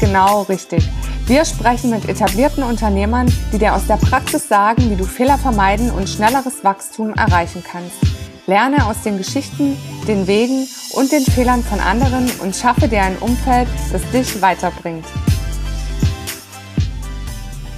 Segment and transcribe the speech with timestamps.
[0.00, 0.88] genau richtig.
[1.26, 5.90] Wir sprechen mit etablierten Unternehmern, die dir aus der Praxis sagen, wie du Fehler vermeiden
[5.90, 7.96] und schnelleres Wachstum erreichen kannst.
[8.46, 13.18] Lerne aus den Geschichten, den Wegen und den Fehlern von anderen und schaffe dir ein
[13.18, 15.04] Umfeld, das dich weiterbringt.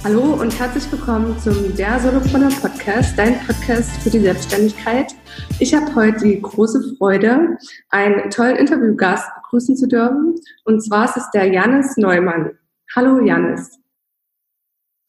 [0.01, 5.13] Hallo und herzlich willkommen zum Der Solopreneur Podcast, dein Podcast für die Selbstständigkeit.
[5.59, 7.57] Ich habe heute die große Freude,
[7.89, 10.35] einen tollen Interviewgast begrüßen zu dürfen.
[10.63, 12.57] Und zwar ist es der Janis Neumann.
[12.95, 13.77] Hallo Janis.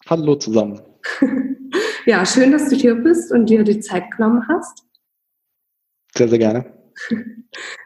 [0.09, 0.81] Hallo zusammen.
[2.07, 4.83] ja, schön, dass du hier bist und dir die Zeit genommen hast.
[6.17, 6.65] Sehr, sehr gerne.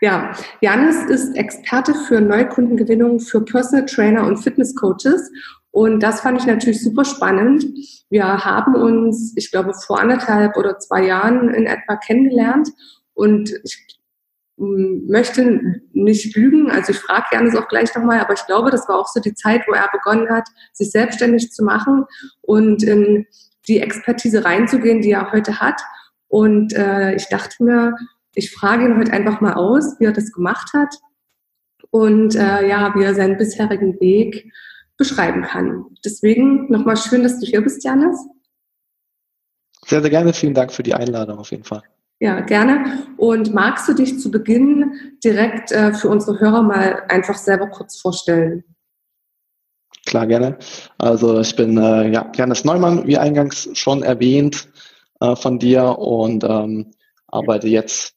[0.02, 5.30] Ja, Janis ist Experte für Neukundengewinnung für Personal Trainer und Fitness Coaches
[5.74, 7.66] und das fand ich natürlich super spannend.
[8.08, 12.68] Wir haben uns, ich glaube, vor anderthalb oder zwei Jahren in etwa kennengelernt
[13.12, 13.84] und ich
[14.56, 18.88] hm, möchte nicht lügen, also ich frage Janis auch gleich nochmal, aber ich glaube, das
[18.88, 22.04] war auch so die Zeit, wo er begonnen hat, sich selbstständig zu machen
[22.42, 23.26] und in
[23.66, 25.80] die Expertise reinzugehen, die er heute hat.
[26.28, 27.96] Und äh, ich dachte mir,
[28.36, 30.94] ich frage ihn heute einfach mal aus, wie er das gemacht hat
[31.90, 34.52] und äh, ja, wie er seinen bisherigen Weg
[34.96, 35.86] beschreiben kann.
[36.04, 38.18] Deswegen nochmal schön, dass du hier bist, Janis.
[39.86, 40.32] Sehr, sehr gerne.
[40.32, 41.82] Vielen Dank für die Einladung auf jeden Fall.
[42.20, 43.06] Ja, gerne.
[43.16, 48.00] Und magst du dich zu Beginn direkt äh, für unsere Hörer mal einfach selber kurz
[48.00, 48.64] vorstellen?
[50.06, 50.58] Klar, gerne.
[50.98, 54.68] Also ich bin äh, ja, Janis Neumann, wie eingangs schon erwähnt
[55.20, 56.92] äh, von dir und ähm,
[57.26, 58.14] arbeite jetzt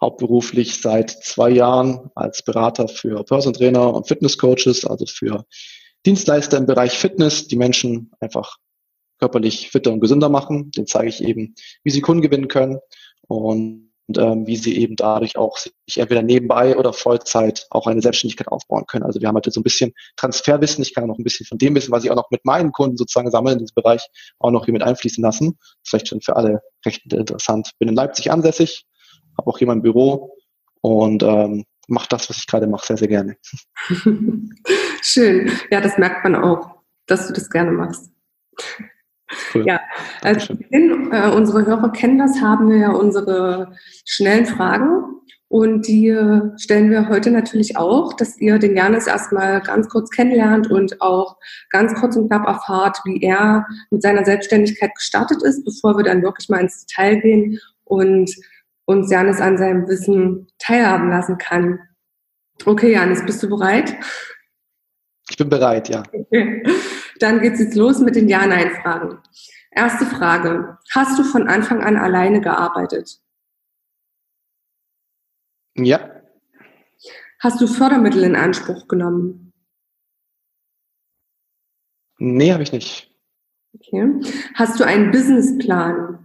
[0.00, 5.44] hauptberuflich seit zwei Jahren als Berater für Person Trainer und Fitness Coaches, also für
[6.06, 8.56] Dienstleister im Bereich Fitness, die Menschen einfach
[9.18, 10.70] körperlich fitter und gesünder machen.
[10.72, 12.78] Den zeige ich eben, wie sie Kunden gewinnen können
[13.26, 18.48] und ähm, wie sie eben dadurch auch sich entweder nebenbei oder Vollzeit auch eine Selbstständigkeit
[18.48, 19.04] aufbauen können.
[19.04, 20.82] Also wir haben halt so ein bisschen Transferwissen.
[20.82, 22.72] Ich kann auch noch ein bisschen von dem Wissen, was ich auch noch mit meinen
[22.72, 24.06] Kunden sozusagen sammle in diesem Bereich,
[24.38, 25.58] auch noch hier mit einfließen lassen.
[25.84, 27.70] Vielleicht schon für alle recht interessant.
[27.78, 28.84] Bin in Leipzig ansässig,
[29.38, 30.36] habe auch hier mein Büro
[30.82, 33.36] und ähm, mache das, was ich gerade mache, sehr, sehr gerne.
[35.04, 35.52] Schön.
[35.70, 38.10] Ja, das merkt man auch, dass du das gerne machst.
[39.52, 39.66] Cool.
[39.66, 39.80] Ja,
[40.22, 43.76] also Beginn, äh, unsere Hörer kennen das, haben wir ja unsere
[44.06, 45.14] schnellen Fragen
[45.48, 50.10] und die äh, stellen wir heute natürlich auch, dass ihr den Janis erstmal ganz kurz
[50.10, 51.36] kennenlernt und auch
[51.70, 56.22] ganz kurz und knapp erfahrt, wie er mit seiner Selbstständigkeit gestartet ist, bevor wir dann
[56.22, 58.34] wirklich mal ins Detail gehen und
[58.86, 61.78] uns Janis an seinem Wissen teilhaben lassen kann.
[62.64, 63.94] Okay, Janis, bist du bereit?
[65.30, 66.02] Ich bin bereit, ja.
[66.12, 66.62] Okay.
[67.20, 69.18] Dann geht's jetzt los mit den Ja-Nein-Fragen.
[69.70, 70.78] Erste Frage.
[70.90, 73.20] Hast du von Anfang an alleine gearbeitet?
[75.76, 76.22] Ja.
[77.40, 79.52] Hast du Fördermittel in Anspruch genommen?
[82.18, 83.10] Nee, habe ich nicht.
[83.74, 84.20] Okay.
[84.54, 86.24] Hast du einen Businessplan?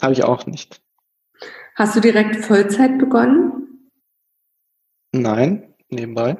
[0.00, 0.82] Habe ich auch nicht.
[1.76, 3.90] Hast du direkt Vollzeit begonnen?
[5.12, 6.36] Nein, nebenbei.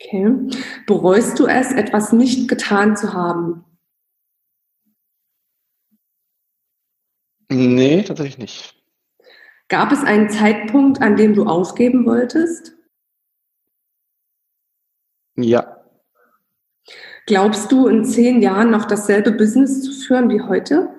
[0.00, 0.50] Okay.
[0.86, 3.64] Bereust du es, etwas nicht getan zu haben?
[7.50, 8.74] Nee, tatsächlich nicht.
[9.68, 12.74] Gab es einen Zeitpunkt, an dem du aufgeben wolltest?
[15.36, 15.84] Ja.
[17.26, 20.94] Glaubst du, in zehn Jahren noch dasselbe Business zu führen wie heute?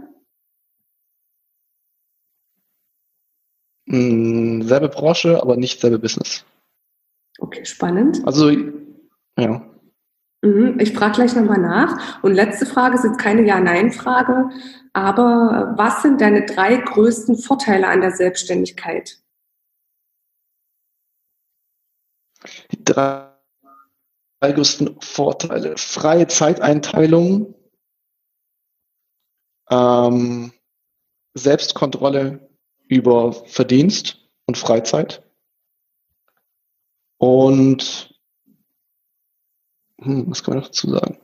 [3.87, 6.45] Hm, selbe Branche, aber nicht selbe Business.
[7.39, 8.21] Okay, spannend.
[8.27, 8.51] Also,
[9.39, 9.69] ja.
[10.41, 12.23] Mhm, ich frage gleich nochmal nach.
[12.23, 14.49] Und letzte Frage ist jetzt keine Ja-Nein-Frage,
[14.93, 19.21] aber was sind deine drei größten Vorteile an der Selbstständigkeit?
[22.71, 23.33] Die drei,
[24.39, 25.75] drei größten Vorteile.
[25.75, 27.53] Freie Zeiteinteilung,
[29.69, 30.53] ähm,
[31.33, 32.49] Selbstkontrolle
[32.87, 35.23] über Verdienst und Freizeit.
[37.17, 38.18] Und
[40.01, 41.17] hm, was kann man noch dazu sagen?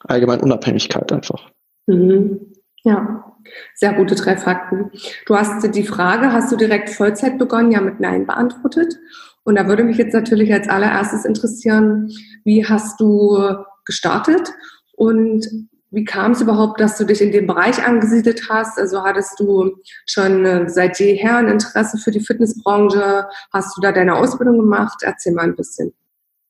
[0.00, 1.50] Allgemein Unabhängigkeit einfach.
[1.86, 2.52] Mhm.
[2.82, 3.32] Ja,
[3.74, 4.90] sehr gute drei Fakten.
[5.26, 7.72] Du hast die Frage, hast du direkt Vollzeit begonnen?
[7.72, 8.94] Ja, mit Nein beantwortet.
[9.44, 12.10] Und da würde mich jetzt natürlich als allererstes interessieren,
[12.44, 13.38] wie hast du
[13.84, 14.52] gestartet
[14.96, 15.46] und
[15.90, 18.78] wie kam es überhaupt, dass du dich in dem Bereich angesiedelt hast?
[18.78, 19.76] Also hattest du
[20.06, 23.28] schon äh, seit jeher ein Interesse für die Fitnessbranche?
[23.52, 25.02] Hast du da deine Ausbildung gemacht?
[25.02, 25.94] Erzähl mal ein bisschen.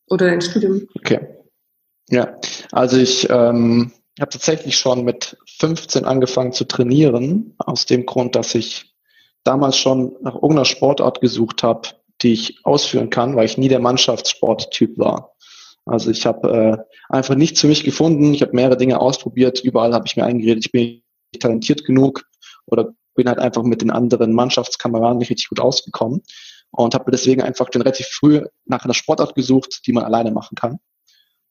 [0.09, 0.87] Oder dein Studium.
[0.97, 1.21] Okay.
[2.11, 2.39] Ja,
[2.73, 8.55] also ich ähm, habe tatsächlich schon mit 15 angefangen zu trainieren, aus dem Grund, dass
[8.55, 8.95] ich
[9.43, 11.89] damals schon nach irgendeiner Sportart gesucht habe,
[12.23, 15.35] die ich ausführen kann, weil ich nie der Mannschaftssporttyp war.
[15.87, 18.33] Also ich habe äh, einfach nichts für mich gefunden.
[18.33, 19.61] Ich habe mehrere Dinge ausprobiert.
[19.61, 21.03] Überall habe ich mir eingeredet, ich bin
[21.33, 22.25] nicht talentiert genug
[22.67, 26.23] oder bin halt einfach mit den anderen Mannschaftskameraden nicht richtig gut ausgekommen
[26.77, 30.55] und habe deswegen einfach dann relativ früh nach einer Sportart gesucht, die man alleine machen
[30.55, 30.79] kann.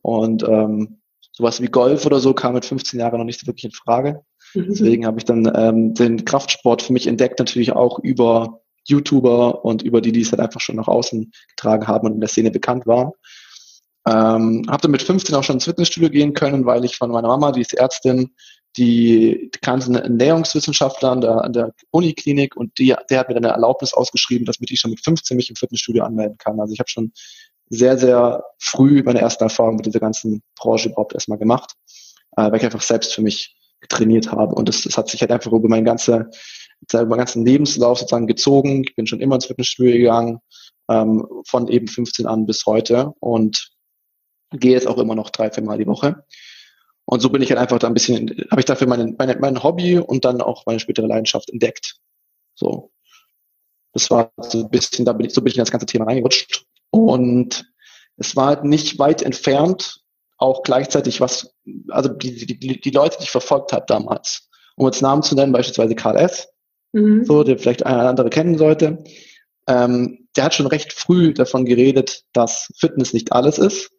[0.02, 3.72] Und ähm, sowas wie Golf oder so kam mit 15 Jahren noch nicht wirklich in
[3.72, 4.22] Frage.
[4.54, 4.68] Mhm.
[4.70, 9.82] Deswegen habe ich dann ähm, den Kraftsport für mich entdeckt, natürlich auch über YouTuber und
[9.82, 12.52] über die, die es halt einfach schon nach außen getragen haben und in der Szene
[12.52, 13.12] bekannt waren.
[14.06, 17.30] Ähm, habe dann mit 15 auch schon ins Fitnessstudio gehen können, weil ich von meiner
[17.30, 18.36] Mama, die ist Ärztin,
[18.78, 23.46] die kannte einen Ernährungswissenschaftler an der, an der Uniklinik und die, der hat mir dann
[23.46, 26.60] eine Erlaubnis ausgeschrieben, dass ich schon mit 15 mich im Fitnessstudio anmelden kann.
[26.60, 27.12] Also ich habe schon
[27.70, 31.74] sehr, sehr früh meine ersten Erfahrungen mit dieser ganzen Branche überhaupt erstmal gemacht,
[32.36, 33.56] äh, weil ich einfach selbst für mich
[33.90, 34.56] trainiert habe.
[34.56, 36.30] Und das, das hat sich halt einfach über meinen ganze,
[36.92, 38.84] über meinen ganzen Lebenslauf sozusagen gezogen.
[38.88, 40.40] Ich bin schon immer ins Fitnessstudio gegangen,
[40.90, 43.72] ähm, von eben 15 an bis heute und
[44.52, 46.24] gehe jetzt auch immer noch drei, vier Mal die Woche.
[47.06, 49.64] Und so bin ich halt einfach da ein bisschen, habe ich dafür mein, mein, mein
[49.64, 51.98] Hobby und dann auch meine spätere Leidenschaft entdeckt.
[52.56, 52.92] So.
[53.94, 56.06] Das war so ein bisschen, da bin ich, so bin ich in das ganze Thema
[56.06, 56.66] reingerutscht.
[56.90, 57.66] Und
[58.18, 60.02] es war halt nicht weit entfernt,
[60.38, 61.54] auch gleichzeitig was,
[61.90, 65.52] also die, die, die Leute, die ich verfolgt habe damals, um jetzt Namen zu nennen,
[65.52, 66.50] beispielsweise Karl S.,
[66.92, 67.26] mhm.
[67.26, 69.04] so, der vielleicht einer oder andere kennen sollte,
[69.68, 73.92] ähm, der hat schon recht früh davon geredet, dass Fitness nicht alles ist,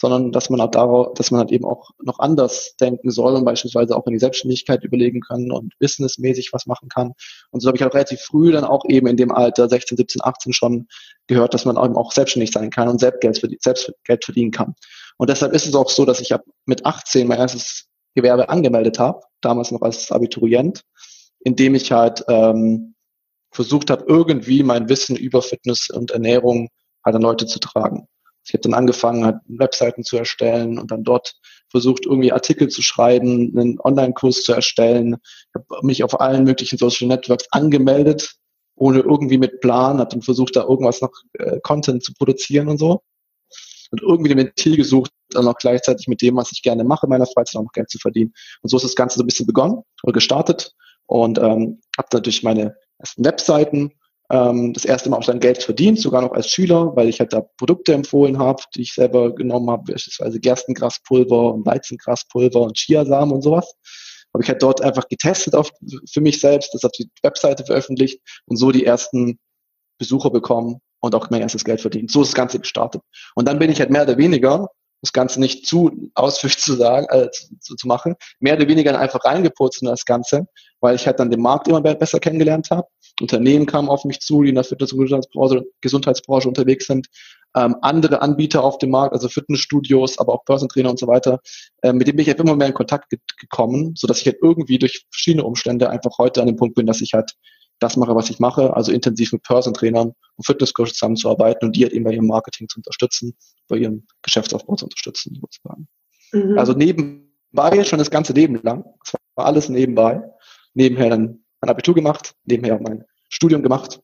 [0.00, 3.44] sondern dass man halt darauf, dass man halt eben auch noch anders denken soll und
[3.44, 7.12] beispielsweise auch in die Selbstständigkeit überlegen kann und businessmäßig was machen kann.
[7.50, 10.22] Und so habe ich halt relativ früh dann auch eben in dem Alter 16, 17,
[10.22, 10.86] 18 schon
[11.26, 14.52] gehört, dass man eben auch selbstständig sein kann und selbst Geld, verdienen, selbst Geld verdienen
[14.52, 14.76] kann.
[15.16, 16.32] Und deshalb ist es auch so, dass ich
[16.64, 20.82] mit 18 mein erstes Gewerbe angemeldet habe, damals noch als Abiturient,
[21.40, 22.94] indem ich halt ähm,
[23.50, 26.68] versucht habe, irgendwie mein Wissen über Fitness und Ernährung
[27.04, 28.06] halt an Leute zu tragen.
[28.48, 31.34] Ich habe dann angefangen, halt Webseiten zu erstellen und dann dort
[31.70, 35.16] versucht, irgendwie Artikel zu schreiben, einen Online-Kurs zu erstellen.
[35.22, 38.36] Ich habe mich auf allen möglichen Social Networks angemeldet,
[38.74, 42.78] ohne irgendwie mit Plan, habe dann versucht, da irgendwas noch äh, Content zu produzieren und
[42.78, 43.02] so.
[43.90, 47.10] Und irgendwie den Ventil gesucht, dann auch gleichzeitig mit dem, was ich gerne mache in
[47.10, 48.32] meiner Freizeit, auch noch Geld zu verdienen.
[48.62, 50.74] Und so ist das Ganze so ein bisschen begonnen oder gestartet
[51.06, 53.92] und ähm, habe natürlich meine ersten Webseiten
[54.30, 57.32] ähm, das erste Mal auch dann Geld verdient, sogar noch als Schüler, weil ich halt
[57.32, 63.34] da Produkte empfohlen habe, die ich selber genommen habe, beispielsweise Gerstengraspulver und Weizengraspulver und Chiasamen
[63.34, 63.74] und sowas.
[64.34, 65.70] Habe ich halt dort einfach getestet auf,
[66.12, 69.38] für mich selbst, das auf die Webseite veröffentlicht und so die ersten
[69.98, 72.10] Besucher bekommen und auch mein erstes Geld verdient.
[72.10, 73.02] So ist das Ganze gestartet.
[73.34, 74.68] Und dann bin ich halt mehr oder weniger,
[75.00, 77.30] das Ganze nicht zu ausführlich zu sagen, äh,
[77.60, 80.46] zu, zu machen, mehr oder weniger einfach reingeputzt in das Ganze,
[80.80, 82.88] weil ich halt dann den Markt immer besser kennengelernt habe.
[83.20, 87.08] Unternehmen kamen auf mich zu, die in der Fitness- und Gesundheitsbranche, Gesundheitsbranche unterwegs sind,
[87.56, 91.40] ähm, andere Anbieter auf dem Markt, also Fitnessstudios, aber auch Börsentrainer und so weiter,
[91.82, 94.26] äh, mit denen bin ich halt immer mehr in Kontakt ge gekommen, so dass ich
[94.26, 97.32] halt irgendwie durch verschiedene Umstände einfach heute an dem Punkt bin, dass ich halt
[97.80, 101.92] das mache, was ich mache, also intensiv mit Börsentrainern und Fitnesscoaches zusammenzuarbeiten und die halt
[101.92, 103.36] eben bei ihrem Marketing zu unterstützen,
[103.68, 105.88] bei ihrem Geschäftsaufbau zu unterstützen, sozusagen.
[106.32, 106.58] Mhm.
[106.58, 108.84] Also nebenbei schon das ganze Leben lang.
[109.04, 110.22] Es war alles nebenbei.
[110.74, 114.00] Nebenher dann mein Abitur gemacht, nebenher mein Studium gemacht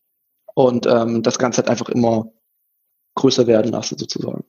[0.55, 2.33] und ähm, das Ganze hat einfach immer
[3.15, 4.45] größer werden lassen sozusagen.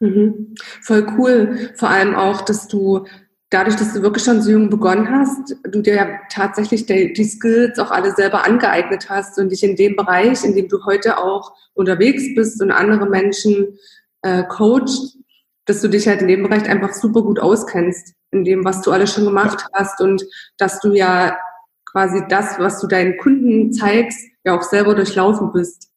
[0.00, 0.54] Mhm.
[0.82, 1.70] Voll cool.
[1.76, 3.06] Vor allem auch, dass du
[3.50, 7.24] dadurch, dass du wirklich schon so jung begonnen hast, du dir ja tatsächlich die, die
[7.24, 11.18] Skills auch alle selber angeeignet hast und dich in dem Bereich, in dem du heute
[11.18, 13.78] auch unterwegs bist und andere Menschen
[14.22, 15.18] äh, coachst,
[15.64, 18.90] dass du dich halt in dem Bereich einfach super gut auskennst, in dem, was du
[18.90, 20.24] alles schon gemacht hast und
[20.58, 21.38] dass du ja
[21.86, 25.90] quasi das, was du deinen Kunden zeigst, ja auch selber durchlaufen bist.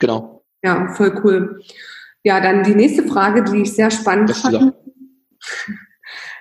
[0.00, 0.44] Genau.
[0.62, 1.62] Ja, voll cool.
[2.24, 4.74] Ja, dann die nächste Frage, die ich sehr spannend fand,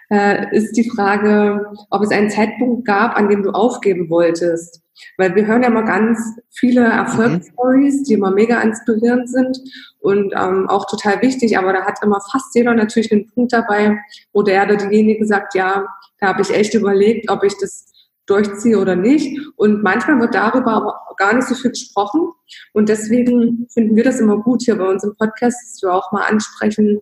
[0.09, 4.81] äh, ist die Frage, ob es einen Zeitpunkt gab, an dem du aufgeben wolltest.
[5.17, 8.03] Weil wir hören ja mal ganz viele Erfolgsstories, mhm.
[8.03, 9.57] die immer mega inspirierend sind
[9.99, 13.97] und ähm, auch total wichtig, aber da hat immer fast jeder natürlich einen Punkt dabei,
[14.33, 15.85] wo der oder diejenige sagt, ja,
[16.19, 17.85] da habe ich echt überlegt, ob ich das
[18.25, 19.39] durchziehe oder nicht.
[19.55, 22.31] Und manchmal wird darüber aber gar nicht so viel gesprochen.
[22.73, 26.11] Und deswegen finden wir das immer gut hier bei uns im Podcast, dass wir auch
[26.11, 26.99] mal ansprechen,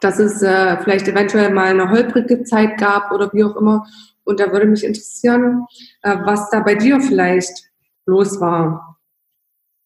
[0.00, 3.86] dass es äh, vielleicht eventuell mal eine holprige Zeit gab oder wie auch immer.
[4.24, 5.66] Und da würde mich interessieren,
[6.02, 7.64] äh, was da bei dir vielleicht
[8.06, 8.98] los war.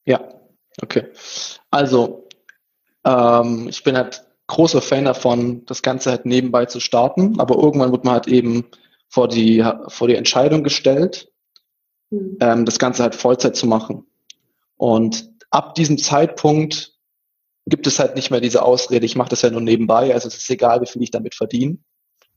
[0.04, 0.20] Ja,
[0.82, 1.06] okay.
[1.70, 2.28] Also,
[3.04, 7.92] ähm, ich bin halt großer Fan davon, das Ganze halt nebenbei zu starten, aber irgendwann
[7.92, 8.66] wird man halt eben
[9.08, 11.30] vor die, vor die Entscheidung gestellt,
[12.10, 12.36] mhm.
[12.40, 14.06] ähm, das Ganze halt Vollzeit zu machen.
[14.76, 16.94] Und ab diesem Zeitpunkt
[17.70, 20.36] gibt es halt nicht mehr diese Ausrede, ich mache das ja nur nebenbei, also es
[20.36, 21.78] ist egal, wie viel ich damit verdiene.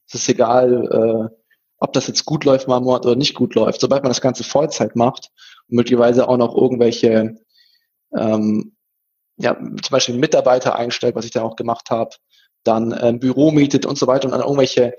[0.08, 1.36] Es ist egal, äh,
[1.78, 3.82] ob das jetzt gut läuft mal im Monat oder nicht gut läuft.
[3.82, 5.32] Sobald man das Ganze Vollzeit macht
[5.68, 7.36] und möglicherweise auch noch irgendwelche
[8.16, 8.76] ähm,
[9.38, 12.12] ja, zum Beispiel Mitarbeiter einstellt, was ich da auch gemacht habe,
[12.64, 14.94] dann ein Büro mietet und so weiter und dann irgendwelche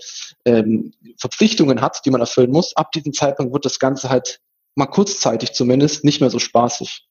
[0.45, 4.41] ähm, Verpflichtungen hat, die man erfüllen muss, ab diesem Zeitpunkt wird das Ganze halt
[4.75, 7.07] mal kurzzeitig zumindest nicht mehr so spaßig.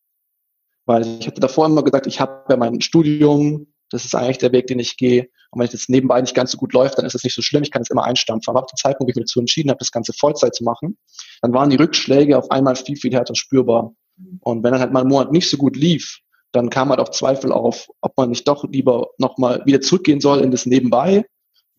[0.86, 4.52] Weil ich hatte davor immer gesagt, ich habe ja mein Studium, das ist eigentlich der
[4.52, 5.30] Weg, den ich gehe.
[5.52, 7.64] Und wenn jetzt nebenbei nicht ganz so gut läuft, dann ist es nicht so schlimm,
[7.64, 8.50] ich kann es immer einstampfen.
[8.50, 10.98] Aber ab dem Zeitpunkt, wo ich mich dazu entschieden habe, das Ganze Vollzeit zu machen,
[11.42, 13.94] dann waren die Rückschläge auf einmal viel, viel härter spürbar.
[14.42, 16.20] Und wenn dann halt mal ein Monat nicht so gut lief,
[16.52, 20.40] dann kam halt auch Zweifel auf, ob man nicht doch lieber nochmal wieder zurückgehen soll
[20.42, 21.26] in das Nebenbei,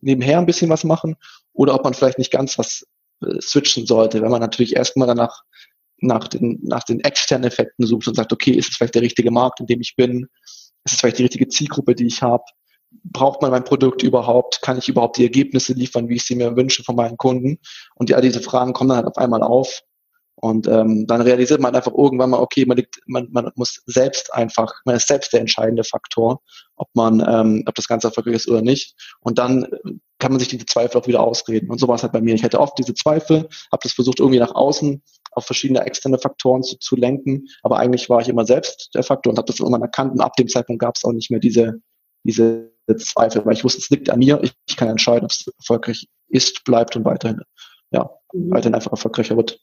[0.01, 1.15] nebenher ein bisschen was machen,
[1.53, 2.85] oder ob man vielleicht nicht ganz was
[3.21, 5.43] äh, switchen sollte, wenn man natürlich erstmal danach
[5.99, 9.31] nach den, nach den externen Effekten sucht und sagt, okay, ist es vielleicht der richtige
[9.31, 10.27] Markt, in dem ich bin?
[10.83, 12.43] Ist es vielleicht die richtige Zielgruppe, die ich habe?
[13.03, 14.61] Braucht man mein Produkt überhaupt?
[14.61, 17.59] Kann ich überhaupt die Ergebnisse liefern, wie ich sie mir wünsche von meinen Kunden?
[17.95, 19.81] Und die, all diese Fragen kommen dann halt auf einmal auf.
[20.35, 24.33] Und ähm, dann realisiert man einfach irgendwann mal, okay, man, liegt, man, man muss selbst
[24.33, 26.41] einfach, man ist selbst der entscheidende Faktor,
[26.75, 28.95] ob man, ähm, ob das Ganze erfolgreich ist oder nicht.
[29.21, 31.69] Und dann äh, kann man sich diese Zweifel auch wieder ausreden.
[31.69, 32.35] Und so war es halt bei mir.
[32.35, 36.63] Ich hatte oft diese Zweifel, habe das versucht irgendwie nach außen auf verschiedene externe Faktoren
[36.63, 39.81] zu, zu lenken, aber eigentlich war ich immer selbst der Faktor und habe das irgendwann
[39.81, 40.13] erkannt.
[40.13, 41.81] Und ab dem Zeitpunkt gab es auch nicht mehr diese
[42.25, 44.39] diese Zweifel, weil ich wusste, es liegt an mir.
[44.43, 47.41] Ich, ich kann entscheiden, ob es erfolgreich ist, bleibt und weiterhin,
[47.91, 48.51] ja, mhm.
[48.51, 49.59] weiterhin einfach erfolgreicher wird.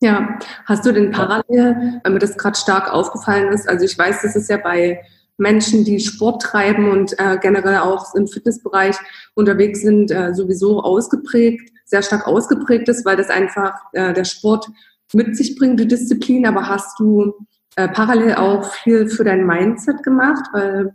[0.00, 4.22] Ja, hast du denn parallel, weil mir das gerade stark aufgefallen ist, also ich weiß,
[4.22, 5.02] das ist ja bei
[5.40, 8.96] Menschen, die Sport treiben und äh, generell auch im Fitnessbereich
[9.34, 14.68] unterwegs sind, äh, sowieso ausgeprägt, sehr stark ausgeprägt ist, weil das einfach äh, der Sport
[15.12, 16.46] mit sich bringt, die Disziplin.
[16.46, 17.34] Aber hast du
[17.76, 20.94] äh, parallel auch viel für dein Mindset gemacht, weil,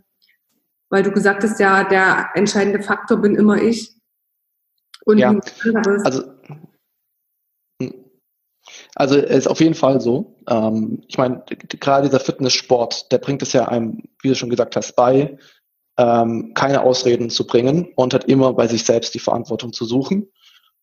[0.90, 3.94] weil du gesagt hast, ja, der entscheidende Faktor bin immer ich.
[5.04, 5.38] Und ja,
[6.04, 6.22] also
[8.96, 10.34] also es ist auf jeden Fall so.
[10.48, 14.74] Ähm, ich meine, gerade dieser Fitnesssport, der bringt es ja einem, wie du schon gesagt
[14.74, 15.36] hast, bei,
[15.98, 20.32] ähm, keine Ausreden zu bringen und hat immer bei sich selbst die Verantwortung zu suchen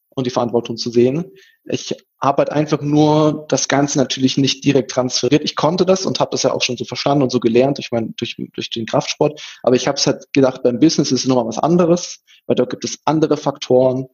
[0.10, 1.32] und die Verantwortung zu sehen.
[1.65, 5.43] Ich habe halt einfach nur das Ganze natürlich nicht direkt transferiert.
[5.43, 7.91] Ich konnte das und habe das ja auch schon so verstanden und so gelernt durch,
[7.91, 9.41] mein, durch, durch den Kraftsport.
[9.63, 12.70] Aber ich habe es halt gedacht, beim Business ist es nochmal was anderes, weil dort
[12.70, 14.05] gibt es andere Faktoren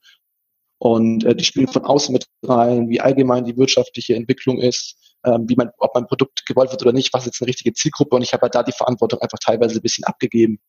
[0.80, 4.96] und äh, die spielen von außen mit rein, wie allgemein die wirtschaftliche Entwicklung ist,
[5.26, 8.16] ähm, wie man, ob mein Produkt gewollt wird oder nicht, was jetzt eine richtige Zielgruppe
[8.16, 10.60] und ich habe halt da die Verantwortung einfach teilweise ein bisschen abgegeben.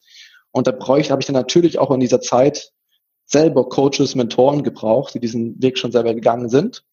[0.50, 2.72] Und da bräuchte, habe ich dann natürlich auch in dieser Zeit
[3.24, 6.84] selber Coaches, Mentoren gebraucht, die diesen Weg schon selber gegangen sind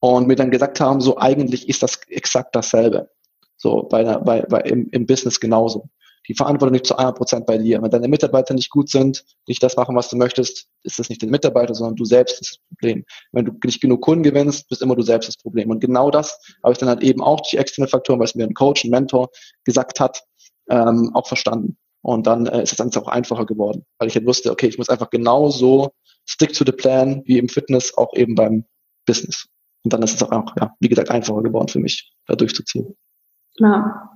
[0.00, 3.10] und mir dann gesagt haben, so eigentlich ist das exakt dasselbe.
[3.56, 5.88] So bei, bei, bei im, im Business genauso
[6.28, 7.82] die Verantwortung nicht zu 100 Prozent bei dir.
[7.82, 11.22] Wenn deine Mitarbeiter nicht gut sind, nicht das machen, was du möchtest, ist das nicht
[11.22, 13.04] den Mitarbeiter, sondern du selbst das Problem.
[13.32, 15.70] Wenn du nicht genug Kunden gewinnst, bist immer du selbst das Problem.
[15.70, 18.54] Und genau das habe ich dann halt eben auch durch externe Faktoren, es mir ein
[18.54, 19.28] Coach, ein Mentor
[19.64, 20.22] gesagt hat,
[20.68, 21.76] ähm, auch verstanden.
[22.02, 24.78] Und dann äh, ist es dann auch einfacher geworden, weil ich halt wusste, okay, ich
[24.78, 25.92] muss einfach genauso
[26.24, 28.64] stick to the plan wie im Fitness, auch eben beim
[29.06, 29.46] Business.
[29.84, 32.96] Und dann ist es auch, ja, wie gesagt, einfacher geworden für mich, da durchzuziehen.
[33.58, 34.15] Ja,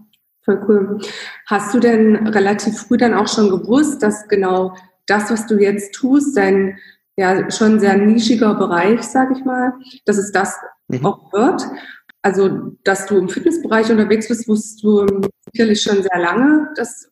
[0.50, 1.00] Voll cool.
[1.46, 4.74] Hast du denn relativ früh dann auch schon gewusst, dass genau
[5.06, 6.78] das, was du jetzt tust, dein
[7.16, 9.74] ja schon sehr nischiger Bereich, sag ich mal,
[10.06, 10.56] dass es das
[10.88, 11.06] mhm.
[11.06, 11.62] auch wird?
[12.22, 15.06] Also, dass du im Fitnessbereich unterwegs bist, wusstest du
[15.52, 17.08] sicherlich schon sehr lange, dass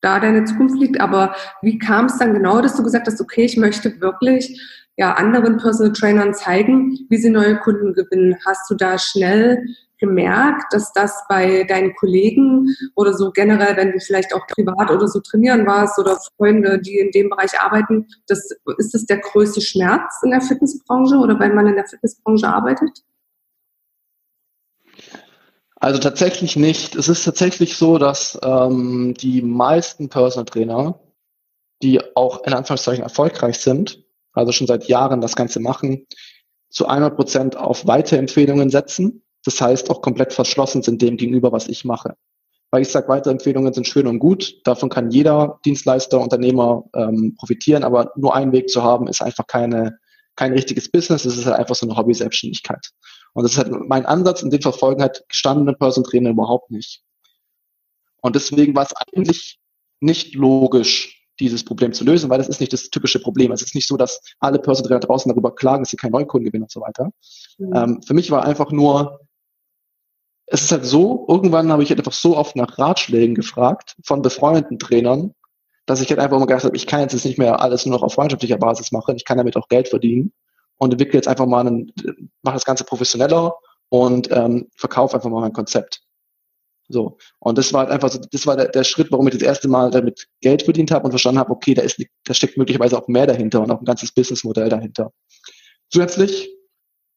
[0.00, 1.00] da deine Zukunft liegt.
[1.00, 4.60] Aber wie kam es dann genau, dass du gesagt hast, okay, ich möchte wirklich
[4.96, 8.36] ja anderen Personal Trainern zeigen, wie sie neue Kunden gewinnen?
[8.44, 9.62] Hast du da schnell
[9.98, 15.08] gemerkt, dass das bei deinen Kollegen oder so generell, wenn du vielleicht auch privat oder
[15.08, 19.60] so trainieren warst oder Freunde, die in dem Bereich arbeiten, das, ist das der größte
[19.60, 22.90] Schmerz in der Fitnessbranche oder wenn man in der Fitnessbranche arbeitet?
[25.76, 26.96] Also tatsächlich nicht.
[26.96, 30.98] Es ist tatsächlich so, dass ähm, die meisten Personal Trainer,
[31.82, 34.05] die auch in Anführungszeichen erfolgreich sind,
[34.36, 36.06] also schon seit Jahren das Ganze machen,
[36.70, 39.22] zu 100 Prozent auf Weiterempfehlungen setzen.
[39.44, 42.16] Das heißt, auch komplett verschlossen sind dem gegenüber, was ich mache.
[42.70, 44.60] Weil ich sage, Weiterempfehlungen sind schön und gut.
[44.64, 47.84] Davon kann jeder Dienstleister, Unternehmer ähm, profitieren.
[47.84, 49.98] Aber nur einen Weg zu haben, ist einfach keine,
[50.34, 51.24] kein richtiges Business.
[51.24, 52.90] Es ist halt einfach so eine Hobby-Selbstständigkeit.
[53.34, 54.42] Und das ist halt mein Ansatz.
[54.42, 57.02] Und den verfolgen halt gestandene Personal Trainer überhaupt nicht.
[58.20, 59.60] Und deswegen war es eigentlich
[60.00, 63.52] nicht logisch, dieses Problem zu lösen, weil das ist nicht das typische Problem.
[63.52, 66.46] Es ist nicht so, dass alle Personal Trainer draußen darüber klagen, dass sie keinen Neukunden
[66.46, 67.10] gewinnen und so weiter.
[67.58, 67.72] Mhm.
[67.74, 69.20] Ähm, für mich war einfach nur,
[70.46, 74.22] es ist halt so, irgendwann habe ich halt einfach so oft nach Ratschlägen gefragt von
[74.22, 75.34] befreundeten Trainern,
[75.86, 78.02] dass ich halt einfach mal gedacht habe, ich kann jetzt nicht mehr alles nur noch
[78.02, 80.32] auf freundschaftlicher Basis machen, ich kann damit auch Geld verdienen
[80.78, 81.92] und entwickle jetzt einfach mal einen,
[82.42, 83.54] mache das Ganze professioneller
[83.88, 86.02] und ähm, verkaufe einfach mal mein Konzept.
[86.88, 87.18] So.
[87.38, 89.68] Und das war halt einfach so, das war der, der Schritt, warum ich das erste
[89.68, 93.08] Mal damit Geld verdient habe und verstanden habe, okay, da ist, da steckt möglicherweise auch
[93.08, 95.12] mehr dahinter und auch ein ganzes Businessmodell dahinter.
[95.90, 96.50] Zusätzlich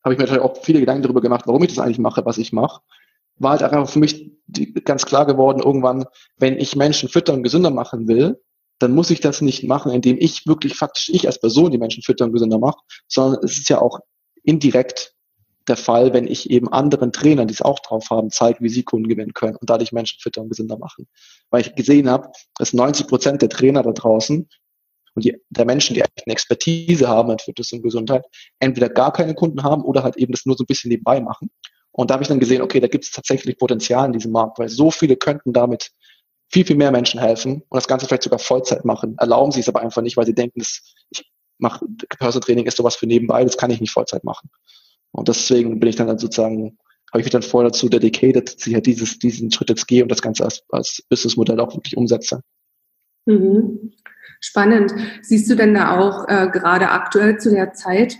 [0.04, 2.38] habe ich mir natürlich auch viele Gedanken darüber gemacht, warum ich das eigentlich mache, was
[2.38, 2.82] ich mache.
[3.36, 4.32] War halt einfach für mich
[4.86, 6.06] ganz klar geworden, irgendwann,
[6.38, 8.42] wenn ich Menschen füttern und gesünder machen will,
[8.80, 12.02] dann muss ich das nicht machen, indem ich wirklich faktisch ich als Person die Menschen
[12.02, 14.00] füttern und gesünder mache, sondern es ist ja auch
[14.44, 15.14] indirekt
[15.70, 18.84] der Fall, wenn ich eben anderen Trainern, die es auch drauf haben, zeige, wie sie
[18.84, 21.08] Kunden gewinnen können und dadurch Menschen fitter und gesünder machen.
[21.50, 24.50] Weil ich gesehen habe, dass 90 Prozent der Trainer da draußen
[25.16, 28.26] und die, der Menschen, die eine Expertise haben in Fitness und Gesundheit,
[28.60, 31.50] entweder gar keine Kunden haben oder halt eben das nur so ein bisschen nebenbei machen.
[31.92, 34.60] Und da habe ich dann gesehen, okay, da gibt es tatsächlich Potenzial in diesem Markt,
[34.60, 35.92] weil so viele könnten damit
[36.52, 39.16] viel, viel mehr Menschen helfen und das Ganze vielleicht sogar Vollzeit machen.
[39.18, 41.86] Erlauben sie es aber einfach nicht, weil sie denken, das, ich mache
[42.18, 44.50] Personal Training ist sowas für nebenbei, das kann ich nicht Vollzeit machen.
[45.12, 46.78] Und deswegen bin ich dann, dann sozusagen,
[47.12, 50.04] habe ich mich dann voll dazu dedicated, dass ich halt dieses, diesen Schritt jetzt gehe
[50.04, 52.42] und das Ganze als, als Businessmodell auch wirklich umsetze.
[53.26, 53.94] Mhm.
[54.42, 54.94] Spannend.
[55.22, 58.18] Siehst du denn da auch äh, gerade aktuell zu der Zeit,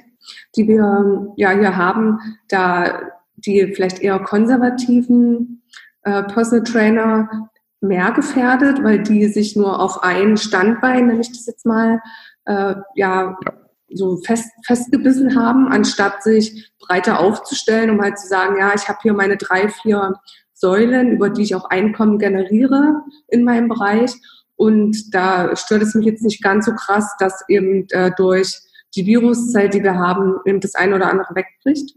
[0.56, 2.20] die wir ja hier haben,
[2.50, 3.02] da
[3.36, 5.64] die vielleicht eher konservativen
[6.04, 7.50] äh, Personal Trainer
[7.82, 12.02] mehr gefährdet, weil die sich nur auf ein Standbein, nenne ich das jetzt mal,
[12.46, 13.54] äh, ja, ja,
[13.92, 19.00] so fest, festgebissen haben, anstatt sich breiter aufzustellen, um halt zu sagen, ja, ich habe
[19.02, 20.20] hier meine drei, vier
[20.54, 24.12] Säulen, über die ich auch Einkommen generiere in meinem Bereich.
[24.56, 28.60] Und da stört es mich jetzt nicht ganz so krass, dass eben äh, durch
[28.96, 31.96] die Viruszeit, die wir haben, eben das eine oder andere wegbricht.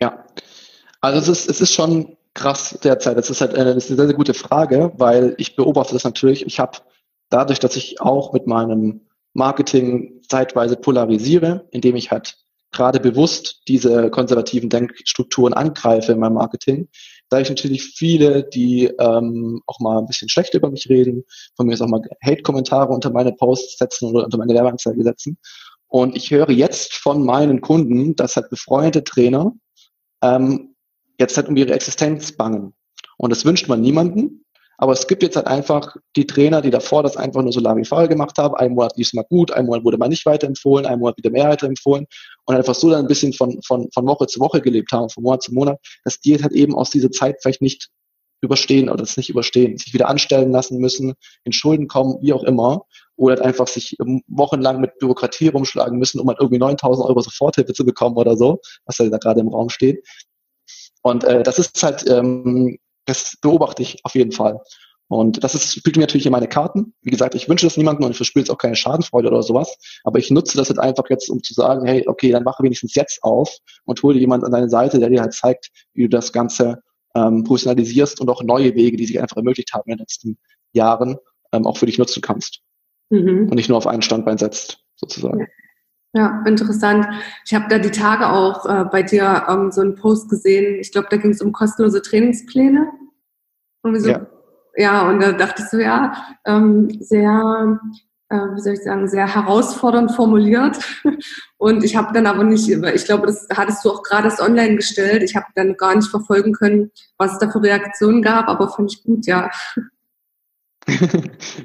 [0.00, 0.24] Ja,
[1.00, 3.16] also es ist, es ist schon krass derzeit.
[3.16, 6.46] Das ist halt eine, ist eine sehr, sehr gute Frage, weil ich beobachte das natürlich.
[6.46, 6.78] Ich habe
[7.28, 9.02] dadurch, dass ich auch mit meinem
[9.34, 12.36] Marketing zeitweise polarisiere, indem ich halt
[12.72, 16.88] gerade bewusst diese konservativen Denkstrukturen angreife in meinem Marketing,
[17.28, 21.24] da ich natürlich viele, die ähm, auch mal ein bisschen schlecht über mich reden,
[21.56, 25.38] von mir ist auch mal Hate-Kommentare unter meine Posts setzen oder unter meine Werbeanzeige setzen.
[25.86, 29.52] Und ich höre jetzt von meinen Kunden, dass halt befreundete Trainer
[30.22, 30.74] ähm,
[31.18, 32.72] jetzt halt um ihre Existenz bangen.
[33.18, 34.44] Und das wünscht man niemanden.
[34.78, 38.08] Aber es gibt jetzt halt einfach die Trainer, die davor das einfach nur so Larifal
[38.08, 38.54] gemacht haben.
[38.54, 41.30] Ein Monat lief es mal gut, ein Monat wurde mal nicht weiterempfohlen, ein Monat wieder
[41.30, 42.06] mehr weiterempfohlen
[42.46, 45.22] und einfach so dann ein bisschen von, von, von Woche zu Woche gelebt haben, von
[45.22, 47.90] Monat zu Monat, dass die halt eben aus dieser Zeit vielleicht nicht
[48.42, 52.42] überstehen oder das nicht überstehen, sich wieder anstellen lassen müssen, in Schulden kommen, wie auch
[52.42, 52.84] immer,
[53.16, 57.72] oder halt einfach sich wochenlang mit Bürokratie rumschlagen müssen, um halt irgendwie 9000 Euro Soforthilfe
[57.72, 60.04] zu bekommen oder so, was da gerade im Raum steht.
[61.02, 64.60] Und äh, das ist halt ähm, das beobachte ich auf jeden Fall.
[65.08, 66.94] Und das ist, spielt mir natürlich in meine Karten.
[67.02, 69.76] Wie gesagt, ich wünsche das niemandem und ich verspüre jetzt auch keine Schadenfreude oder sowas.
[70.04, 72.94] Aber ich nutze das halt einfach jetzt, um zu sagen, hey, okay, dann mache wenigstens
[72.94, 76.08] jetzt auf und hole dir jemand an deine Seite, der dir halt zeigt, wie du
[76.08, 76.82] das Ganze
[77.14, 80.38] ähm, professionalisierst und auch neue Wege, die sich einfach ermöglicht haben in den letzten
[80.72, 81.18] Jahren,
[81.52, 82.60] ähm, auch für dich nutzen kannst.
[83.10, 83.48] Mhm.
[83.50, 85.46] Und nicht nur auf einen Standbein setzt, sozusagen.
[86.14, 87.06] Ja, interessant.
[87.46, 90.78] Ich habe da die Tage auch äh, bei dir ähm, so einen Post gesehen.
[90.78, 92.90] Ich glaube, da ging es um kostenlose Trainingspläne.
[93.82, 94.26] So, ja.
[94.76, 96.12] ja, und da dachte ich so, ja,
[96.44, 97.80] ähm, sehr,
[98.28, 100.78] äh, wie soll ich sagen, sehr herausfordernd formuliert.
[101.58, 105.22] Und ich habe dann aber nicht, ich glaube, das hattest du auch gerade online gestellt.
[105.22, 108.92] Ich habe dann gar nicht verfolgen können, was es da für Reaktionen gab, aber fand
[108.92, 109.48] ich gut, ja.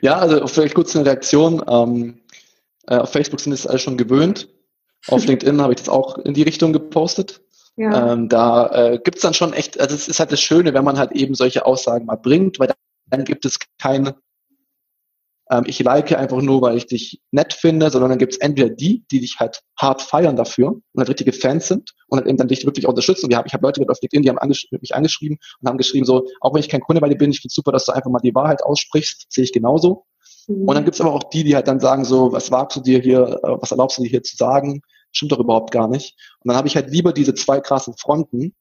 [0.01, 1.63] ja, also vielleicht kurz eine Reaktion.
[1.67, 2.21] Ähm,
[2.87, 4.49] äh, auf Facebook sind es alle schon gewöhnt.
[5.07, 7.41] Auf LinkedIn habe ich das auch in die Richtung gepostet.
[7.75, 8.13] Ja.
[8.13, 10.83] Ähm, da äh, gibt es dann schon echt, also es ist halt das Schöne, wenn
[10.83, 12.73] man halt eben solche Aussagen mal bringt, weil
[13.09, 14.13] dann gibt es kein,
[15.51, 18.69] ähm, ich like einfach nur, weil ich dich nett finde, sondern dann gibt es entweder
[18.69, 22.37] die, die dich halt hart feiern dafür und halt richtige Fans sind und halt eben
[22.37, 23.25] dann dich wirklich unterstützen.
[23.25, 26.05] Und ich habe hab Leute auf LinkedIn, die haben angesch mich angeschrieben und haben geschrieben
[26.05, 28.09] so, auch wenn ich kein Kunde bei dir bin, ich finde super, dass du einfach
[28.09, 30.05] mal die Wahrheit aussprichst, sehe ich genauso.
[30.47, 30.85] Und dann mhm.
[30.85, 33.61] gibt's aber auch die, die halt dann sagen so, was wagst du dir hier, äh,
[33.61, 34.81] was erlaubst du dir hier zu sagen?
[35.11, 36.15] stimmt doch überhaupt gar nicht.
[36.39, 38.53] Und dann habe ich halt lieber diese zwei krassen Fronten,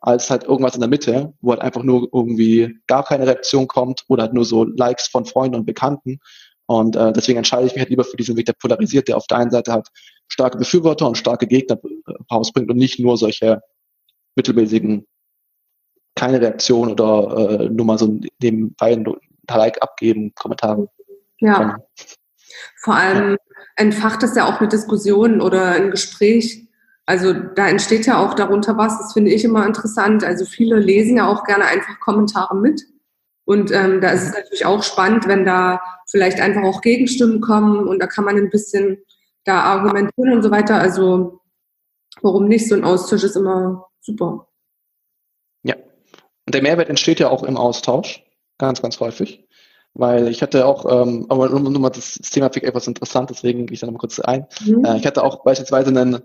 [0.00, 4.04] als halt irgendwas in der Mitte, wo halt einfach nur irgendwie gar keine Reaktion kommt
[4.08, 6.18] oder halt nur so Likes von Freunden und Bekannten.
[6.66, 9.26] Und äh, deswegen entscheide ich mich halt lieber für diesen Weg, der polarisiert, der auf
[9.26, 9.88] der einen Seite halt
[10.28, 13.62] starke Befürworter und starke Gegner äh, rausbringt und nicht nur solche
[14.34, 15.06] mittelmäßigen,
[16.14, 19.06] keine Reaktion oder äh, nur mal so nebenbei ein
[19.48, 20.88] Like abgeben, Kommentare.
[21.38, 21.76] Ja.
[22.82, 23.36] Vor allem ja.
[23.76, 26.68] entfacht das ja auch eine Diskussion oder ein Gespräch.
[27.04, 30.24] Also da entsteht ja auch darunter was, das finde ich immer interessant.
[30.24, 32.82] Also viele lesen ja auch gerne einfach Kommentare mit.
[33.44, 37.86] Und ähm, da ist es natürlich auch spannend, wenn da vielleicht einfach auch Gegenstimmen kommen
[37.86, 38.98] und da kann man ein bisschen
[39.44, 40.80] da argumentieren und so weiter.
[40.80, 41.40] Also
[42.22, 42.68] warum nicht?
[42.68, 44.48] So ein Austausch ist immer super.
[45.62, 45.76] Ja.
[45.76, 48.24] Und der Mehrwert entsteht ja auch im Austausch,
[48.58, 49.45] ganz, ganz häufig.
[49.98, 53.66] Weil ich hatte auch, ähm, aber nur, mal das, das Thema finde etwas interessant, deswegen
[53.66, 54.46] gehe ich da nochmal kurz ein.
[54.64, 54.84] Mhm.
[54.84, 56.20] Äh, ich hatte auch beispielsweise einen,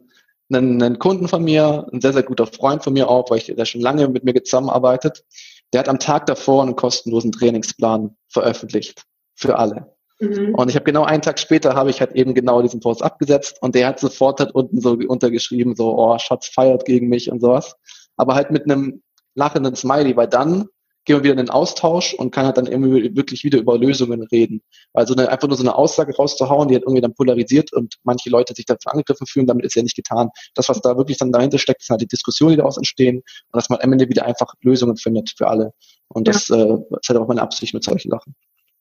[0.51, 3.45] einen, einen Kunden von mir, ein sehr, sehr guter Freund von mir auch, weil ich
[3.45, 5.23] der schon lange mit mir zusammenarbeitet.
[5.71, 9.05] Der hat am Tag davor einen kostenlosen Trainingsplan veröffentlicht
[9.36, 9.95] für alle.
[10.19, 10.53] Mhm.
[10.55, 13.57] Und ich habe genau einen Tag später habe ich halt eben genau diesen Post abgesetzt
[13.62, 17.39] und der hat sofort halt unten so untergeschrieben, so, oh, Schatz feiert gegen mich und
[17.39, 17.75] sowas.
[18.17, 19.01] Aber halt mit einem
[19.34, 20.67] lachenden Smiley, weil dann
[21.05, 24.23] gehen wir wieder in den Austausch und kann halt dann irgendwie wirklich wieder über Lösungen
[24.23, 24.61] reden.
[24.93, 28.29] Also eine, einfach nur so eine Aussage rauszuhauen, die halt irgendwie dann polarisiert und manche
[28.29, 30.29] Leute sich dafür angegriffen fühlen, damit ist ja nicht getan.
[30.53, 33.55] Das, was da wirklich dann dahinter steckt, sind halt die Diskussionen, die daraus entstehen und
[33.55, 35.73] dass man am Ende wieder einfach Lösungen findet für alle.
[36.09, 36.57] Und das ja.
[36.57, 38.35] äh, ist halt auch meine Absicht mit solchen Sachen.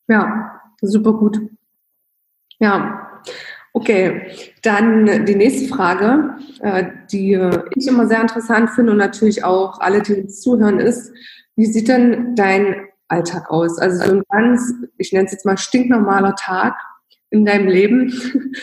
[0.09, 1.41] Ja, super gut.
[2.59, 3.07] Ja.
[3.73, 7.39] Okay, dann die nächste Frage, äh, die
[7.77, 11.13] ich immer sehr interessant finde und natürlich auch alle, die uns zuhören, ist,
[11.61, 13.79] wie sieht denn dein Alltag aus?
[13.79, 16.75] Also so ein ganz, ich nenne es jetzt mal stinknormaler Tag
[17.29, 18.11] in deinem Leben,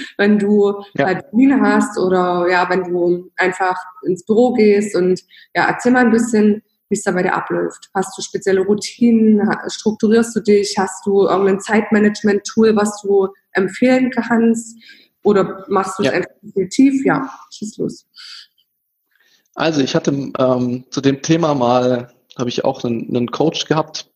[0.17, 1.05] wenn du ja.
[1.05, 5.21] halt Termine hast oder ja, wenn du einfach ins Büro gehst und
[5.55, 7.91] ja, erzähl mal ein bisschen, wie es da bei dir abläuft.
[7.93, 9.47] Hast du spezielle Routinen?
[9.67, 10.75] Strukturierst du dich?
[10.79, 14.75] Hast du irgendein Zeitmanagement-Tool, was du empfehlen kannst?
[15.21, 16.15] Oder machst du es ja.
[16.15, 17.05] einfach intuitiv?
[17.05, 18.07] Ja, schieß los.
[19.53, 24.11] Also ich hatte ähm, zu dem Thema mal habe ich auch einen, einen Coach gehabt,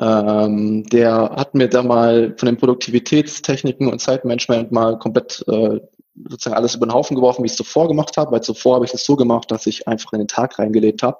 [0.00, 5.80] ähm, der hat mir da mal von den Produktivitätstechniken und Zeitmanagement mal komplett äh,
[6.28, 8.84] sozusagen alles über den Haufen geworfen, wie ich es zuvor gemacht habe, weil zuvor habe
[8.84, 11.18] ich es so gemacht, dass ich einfach in den Tag reingelebt habe.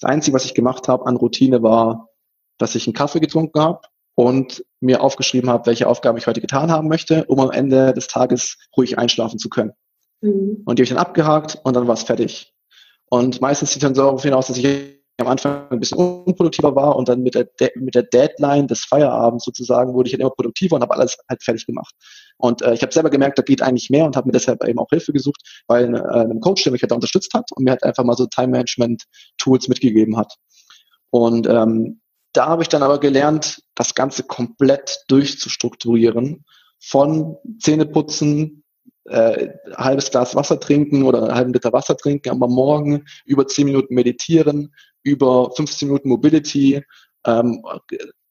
[0.00, 2.10] Das Einzige, was ich gemacht habe an Routine war,
[2.58, 3.80] dass ich einen Kaffee getrunken habe
[4.14, 8.08] und mir aufgeschrieben habe, welche Aufgaben ich heute getan haben möchte, um am Ende des
[8.08, 9.72] Tages ruhig einschlafen zu können.
[10.20, 10.62] Mhm.
[10.64, 12.54] Und die habe ich dann abgehakt und dann war es fertig.
[13.10, 16.94] Und meistens sieht dann so darauf hinaus, dass ich am Anfang ein bisschen unproduktiver war
[16.94, 20.30] und dann mit der, De mit der Deadline des Feierabends sozusagen wurde ich halt immer
[20.30, 21.92] produktiver und habe alles halt fertig gemacht.
[22.36, 24.78] Und äh, ich habe selber gemerkt, da geht eigentlich mehr und habe mir deshalb eben
[24.78, 27.72] auch Hilfe gesucht, weil äh, einem Coach, der mich halt da unterstützt hat und mir
[27.72, 30.34] halt einfach mal so Time-Management-Tools mitgegeben hat.
[31.10, 32.00] Und ähm,
[32.32, 36.44] da habe ich dann aber gelernt, das Ganze komplett durchzustrukturieren.
[36.80, 38.62] Von Zähneputzen
[39.04, 43.66] äh, halbes Glas Wasser trinken oder einen halben Liter Wasser trinken am Morgen, über 10
[43.66, 46.82] Minuten meditieren, über 15 Minuten Mobility.
[47.26, 47.62] Ähm,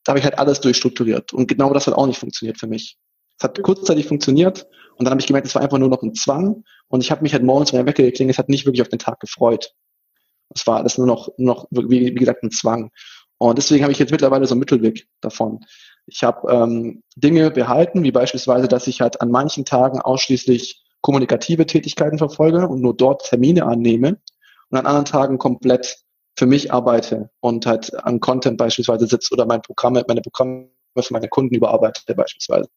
[0.03, 1.33] da habe ich halt alles durchstrukturiert.
[1.33, 2.97] Und genau das hat auch nicht funktioniert für mich.
[3.37, 6.15] Es hat kurzzeitig funktioniert und dann habe ich gemerkt, es war einfach nur noch ein
[6.15, 8.89] Zwang und ich habe mich halt morgens, wenn er weggeklingelt es hat nicht wirklich auf
[8.89, 9.73] den Tag gefreut.
[10.55, 12.89] Es war alles nur noch, noch wie, wie gesagt, ein Zwang.
[13.37, 15.59] Und deswegen habe ich jetzt mittlerweile so einen Mittelweg davon.
[16.07, 21.65] Ich habe ähm, Dinge behalten, wie beispielsweise, dass ich halt an manchen Tagen ausschließlich kommunikative
[21.65, 24.17] Tätigkeiten verfolge und nur dort Termine annehme
[24.69, 25.97] und an anderen Tagen komplett
[26.37, 31.13] für mich arbeite und halt an Content beispielsweise sitze oder mein Programme, meine Programme für
[31.13, 32.69] meine Kunden überarbeite beispielsweise.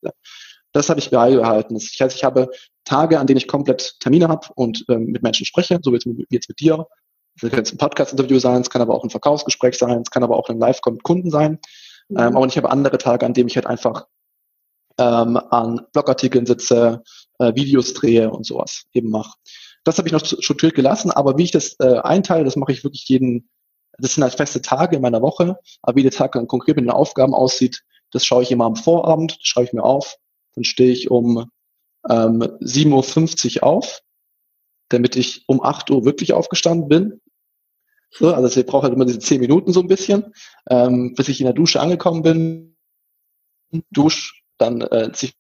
[0.73, 1.75] Das habe ich beibehalten.
[1.75, 2.51] Das heißt, ich habe
[2.85, 6.49] Tage, an denen ich komplett Termine habe und ähm, mit Menschen spreche, so wie jetzt
[6.49, 6.87] mit dir.
[7.41, 10.23] Das kann jetzt ein Podcast-Interview sein, es kann aber auch ein Verkaufsgespräch sein, es kann
[10.23, 11.59] aber auch ein Live-Call mit Kunden sein.
[12.11, 12.19] Mhm.
[12.19, 14.07] Ähm, aber ich habe andere Tage, an denen ich halt einfach
[14.99, 17.03] ähm, an Blogartikeln sitze,
[17.39, 19.37] äh, Videos drehe und sowas eben mache.
[19.85, 22.85] Das habe ich noch strukturiert gelassen, aber wie ich das äh, einteile, das mache ich
[22.85, 23.49] wirklich jeden,
[23.99, 26.85] das sind halt feste Tage in meiner Woche, aber wie der Tag dann konkret mit
[26.85, 30.17] den Aufgaben aussieht, das schaue ich immer am Vorabend, schreibe ich mir auf,
[30.55, 31.51] dann stehe ich um
[32.09, 34.03] ähm, 7.50 Uhr auf,
[34.89, 37.21] damit ich um 8 Uhr wirklich aufgestanden bin.
[38.11, 40.35] So, also ich brauche halt immer diese 10 Minuten so ein bisschen,
[40.69, 42.77] ähm, bis ich in der Dusche angekommen bin,
[43.91, 45.37] dusch, dann äh, ziehe ich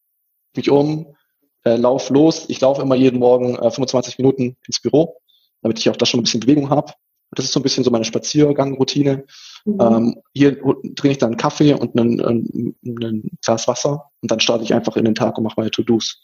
[0.56, 1.16] mich um,
[1.64, 2.46] äh, lauf los.
[2.48, 5.20] Ich laufe immer jeden Morgen äh, 25 Minuten ins Büro,
[5.62, 6.92] damit ich auch da schon ein bisschen Bewegung habe.
[7.32, 9.24] Das ist so ein bisschen so meine Spaziergangroutine.
[9.64, 9.80] Mhm.
[9.80, 14.40] Ähm, hier trinke ich dann einen Kaffee und einen, einen, einen Glas Wasser und dann
[14.40, 16.20] starte ich einfach in den Tag und mache meine To-Dos.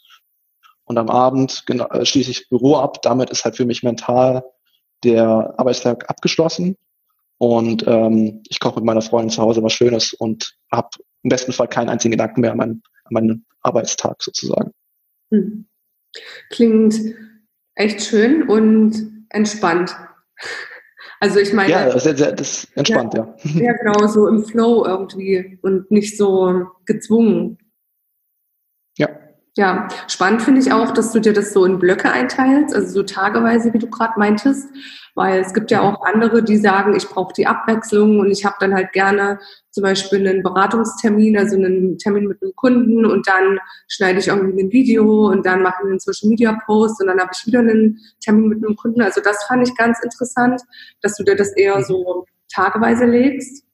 [0.85, 3.01] und am Abend genau, äh, schließe ich das Büro ab.
[3.03, 4.43] Damit ist halt für mich mental
[5.03, 6.75] der Arbeitstag abgeschlossen
[7.37, 10.89] und ähm, ich koche mit meiner Freundin zu Hause was Schönes und habe
[11.23, 14.71] im besten Fall keinen einzigen Gedanken mehr an meinen, an meinen Arbeitstag sozusagen.
[15.31, 15.67] Hm.
[16.49, 16.95] Klingt
[17.75, 19.95] echt schön und entspannt.
[21.19, 21.71] Also ich meine.
[21.71, 23.35] Ja, sehr, sehr, das ist entspannt, ja.
[23.43, 27.57] Ja, ja genau, so im Flow irgendwie und nicht so gezwungen.
[28.97, 29.09] Ja.
[29.57, 33.01] Ja, spannend finde ich auch, dass du dir das so in Blöcke einteilst, also so
[33.01, 34.69] tageweise, wie du gerade meintest,
[35.15, 38.57] weil es gibt ja auch andere, die sagen, ich brauche die Abwechslung und ich habe
[38.59, 39.39] dann halt gerne
[39.71, 44.61] zum Beispiel einen Beratungstermin, also einen Termin mit einem Kunden und dann schneide ich irgendwie
[44.61, 47.59] ein Video und dann mache ich einen Social Media Post und dann habe ich wieder
[47.59, 49.01] einen Termin mit einem Kunden.
[49.01, 50.61] Also das fand ich ganz interessant,
[51.01, 53.66] dass du dir das eher so tageweise legst.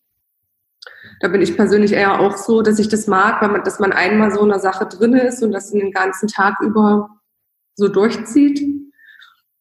[1.23, 3.93] Da bin ich persönlich eher auch so, dass ich das mag, weil man, dass man
[3.93, 7.11] einmal so in einer Sache drin ist und das den ganzen Tag über
[7.75, 8.61] so durchzieht.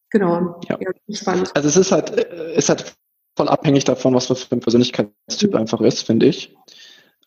[0.09, 0.59] Genau.
[0.67, 0.77] Ja.
[1.09, 1.51] spannend.
[1.55, 2.93] Also es ist halt, äh, ist halt
[3.37, 5.57] voll abhängig davon, was für ein Persönlichkeitstyp mhm.
[5.59, 6.53] einfach ist, finde ich.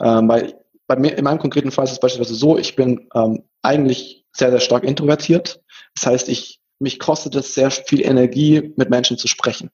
[0.01, 3.43] Ähm, weil bei mir, in meinem konkreten Fall ist es beispielsweise so, ich bin ähm,
[3.63, 5.63] eigentlich sehr, sehr stark introvertiert.
[5.95, 9.71] Das heißt, ich, mich kostet es sehr viel Energie, mit Menschen zu sprechen.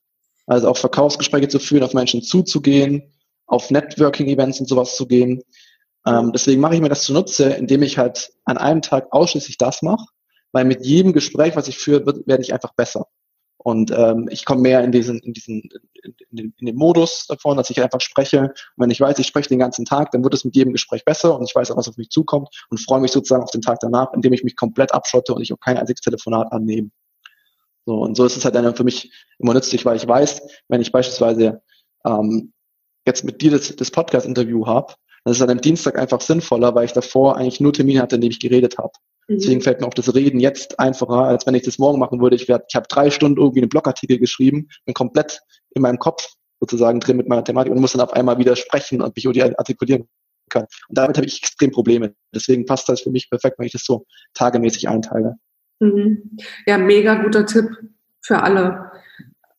[0.47, 3.12] Also auch Verkaufsgespräche zu führen, auf Menschen zuzugehen,
[3.47, 5.43] auf Networking-Events und sowas zu gehen.
[6.07, 9.83] Ähm, deswegen mache ich mir das zunutze, indem ich halt an einem Tag ausschließlich das
[9.83, 10.07] mache
[10.53, 13.07] weil mit jedem Gespräch, was ich führe, werde ich einfach besser.
[13.57, 15.63] Und ähm, ich komme mehr in diesen, in diesen,
[16.03, 18.41] in, den, in den Modus davon, dass ich einfach spreche.
[18.41, 21.05] Und wenn ich weiß, ich spreche den ganzen Tag, dann wird es mit jedem Gespräch
[21.05, 23.63] besser und ich weiß auch, was auf mich zukommt und freue mich sozusagen auf den
[23.63, 26.91] Tag danach, indem ich mich komplett abschotte und ich auch kein einziges Telefonat annehme.
[27.87, 30.81] So, und so ist es halt dann für mich immer nützlich, weil ich weiß, wenn
[30.81, 31.63] ich beispielsweise
[32.05, 32.53] ähm,
[33.07, 36.75] jetzt mit dir das, das Podcast-Interview habe, dann ist es dann am Dienstag einfach sinnvoller,
[36.75, 38.93] weil ich davor eigentlich nur Termine hatte, in dem ich geredet habe.
[39.29, 39.63] Deswegen mhm.
[39.63, 42.37] fällt mir auch das Reden jetzt einfacher, als wenn ich das morgen machen würde.
[42.37, 45.41] Ich, werd, ich habe drei Stunden irgendwie einen Blogartikel geschrieben, bin komplett
[45.75, 46.29] in meinem Kopf
[46.61, 49.43] sozusagen drin mit meiner Thematik und muss dann auf einmal wieder sprechen und mich irgendwie
[49.43, 50.09] artikulieren
[50.51, 50.67] können.
[50.89, 52.15] Und damit habe ich extrem Probleme.
[52.35, 55.37] Deswegen passt das für mich perfekt, wenn ich das so tagemäßig einteile.
[55.81, 56.37] Mhm.
[56.67, 57.69] Ja, mega guter Tipp
[58.21, 58.91] für alle.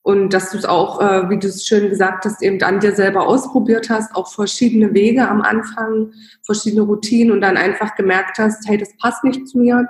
[0.04, 2.94] Und dass du es auch, äh, wie du es schön gesagt hast, eben an dir
[2.94, 6.12] selber ausprobiert hast, auch verschiedene Wege am Anfang,
[6.46, 9.88] verschiedene Routinen und dann einfach gemerkt hast, hey, das passt nicht zu mir,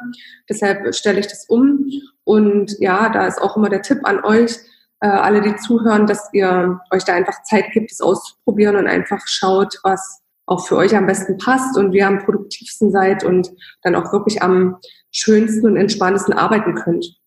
[0.47, 1.89] deshalb stelle ich das um.
[2.25, 4.59] Und ja, da ist auch immer der Tipp an euch,
[4.99, 9.21] äh, alle, die zuhören, dass ihr euch da einfach Zeit gibt, es auszuprobieren und einfach
[9.25, 13.51] schaut, was auch für euch am besten passt und wie ihr am produktivsten seid und
[13.81, 14.77] dann auch wirklich am
[15.11, 17.17] schönsten und entspanntesten arbeiten könnt.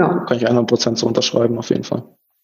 [0.00, 0.24] Ja.
[0.26, 2.02] Kann ich 100% so unterschreiben, auf jeden Fall.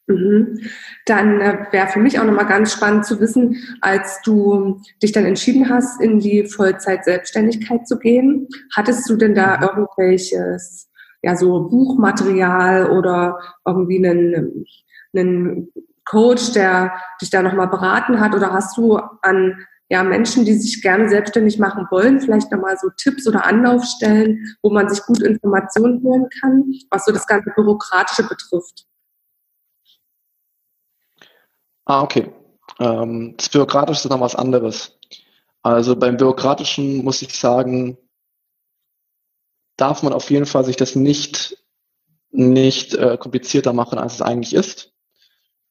[0.09, 0.61] Mhm.
[1.07, 5.25] Dann äh, wäre für mich auch nochmal ganz spannend zu wissen, als du dich dann
[5.25, 9.63] entschieden hast, in die Vollzeit-Selbstständigkeit zu gehen, hattest du denn da mhm.
[9.63, 10.91] irgendwelches,
[11.23, 14.67] ja, so Buchmaterial oder irgendwie einen,
[15.15, 15.73] einen
[16.05, 16.93] Coach, der
[17.23, 19.57] dich da nochmal beraten hat oder hast du an
[19.89, 24.71] ja, Menschen, die sich gerne selbstständig machen wollen, vielleicht nochmal so Tipps oder Anlaufstellen, wo
[24.71, 28.87] man sich gut Informationen holen kann, was so das ganze Bürokratische betrifft.
[31.85, 32.33] Ah, okay.
[32.81, 34.99] Ähm, das Bürokratische ist noch was anderes.
[35.63, 37.97] Also beim Bürokratischen muss ich sagen,
[39.77, 41.63] darf man auf jeden Fall sich das nicht,
[42.31, 44.93] nicht äh, komplizierter machen, als es eigentlich ist.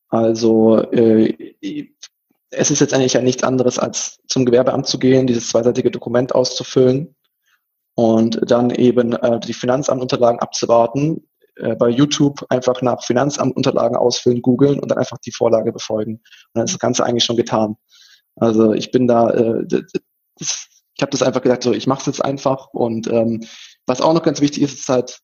[0.07, 1.94] Also äh,
[2.51, 6.33] es ist jetzt eigentlich ja nichts anderes, als zum Gewerbeamt zu gehen, dieses zweiseitige Dokument
[6.33, 7.15] auszufüllen
[7.95, 11.27] und dann eben äh, die Finanzamtunterlagen abzuwarten.
[11.55, 16.15] Äh, bei YouTube einfach nach Finanzamtunterlagen ausfüllen, googeln und dann einfach die Vorlage befolgen.
[16.15, 16.21] Und
[16.53, 17.77] dann ist das Ganze eigentlich schon getan.
[18.35, 22.05] Also ich bin da, äh, das, ich habe das einfach gesagt, so ich mache es
[22.05, 22.67] jetzt einfach.
[22.73, 23.41] Und ähm,
[23.85, 25.19] was auch noch ganz wichtig ist, ist halt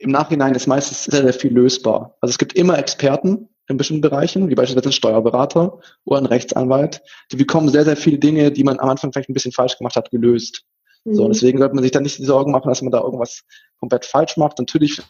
[0.00, 2.16] im Nachhinein ist meistens sehr, sehr viel lösbar.
[2.20, 7.02] Also es gibt immer Experten, in bestimmten Bereichen, wie beispielsweise ein Steuerberater oder ein Rechtsanwalt,
[7.30, 9.96] die bekommen sehr, sehr viele Dinge, die man am Anfang vielleicht ein bisschen falsch gemacht
[9.96, 10.64] hat, gelöst.
[11.04, 11.14] Mhm.
[11.14, 13.42] So, deswegen sollte man sich dann nicht die Sorgen machen, dass man da irgendwas
[13.78, 14.58] komplett falsch macht.
[14.58, 15.02] Natürlich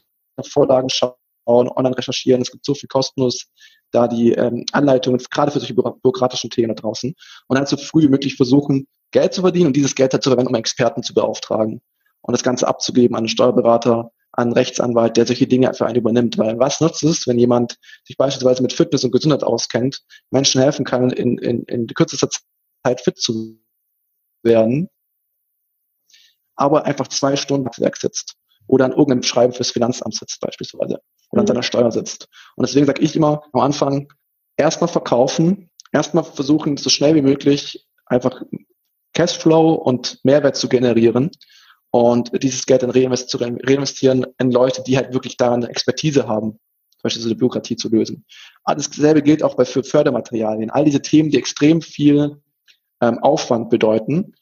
[0.42, 1.14] Vorlagen schauen,
[1.46, 2.42] online recherchieren.
[2.42, 3.46] Es gibt so viel kostenlos
[3.90, 7.14] da die ähm, Anleitungen, gerade für solche bürokratischen Themen da draußen.
[7.46, 10.30] Und dann so früh wie möglich versuchen, Geld zu verdienen und dieses Geld halt zu
[10.30, 11.80] verwenden, um Experten zu beauftragen
[12.20, 16.38] und das Ganze abzugeben an einen Steuerberater, an Rechtsanwalt, der solche Dinge für einen übernimmt.
[16.38, 20.84] Weil was nutzt es, wenn jemand sich beispielsweise mit Fitness und Gesundheit auskennt, Menschen helfen
[20.84, 22.28] kann, in, in, in kürzester
[22.84, 23.60] Zeit fit zu
[24.44, 24.88] werden,
[26.54, 28.36] aber einfach zwei Stunden am Werk sitzt
[28.68, 31.48] oder an irgendeinem Schreiben fürs Finanzamt sitzt beispielsweise oder an mhm.
[31.48, 32.28] seiner Steuer sitzt.
[32.54, 34.12] Und deswegen sage ich immer am Anfang,
[34.56, 38.40] erstmal verkaufen, erstmal versuchen, so schnell wie möglich einfach
[39.14, 41.32] Cashflow und Mehrwert zu generieren
[41.90, 47.22] und dieses Geld dann reinvestieren in Leute, die halt wirklich daran Expertise haben, zum Beispiel
[47.22, 48.24] so eine Bürokratie zu lösen.
[48.64, 50.70] Alles dasselbe gilt auch bei für Fördermaterialien.
[50.70, 52.42] All diese Themen, die extrem viel
[53.00, 54.34] ähm, Aufwand bedeuten,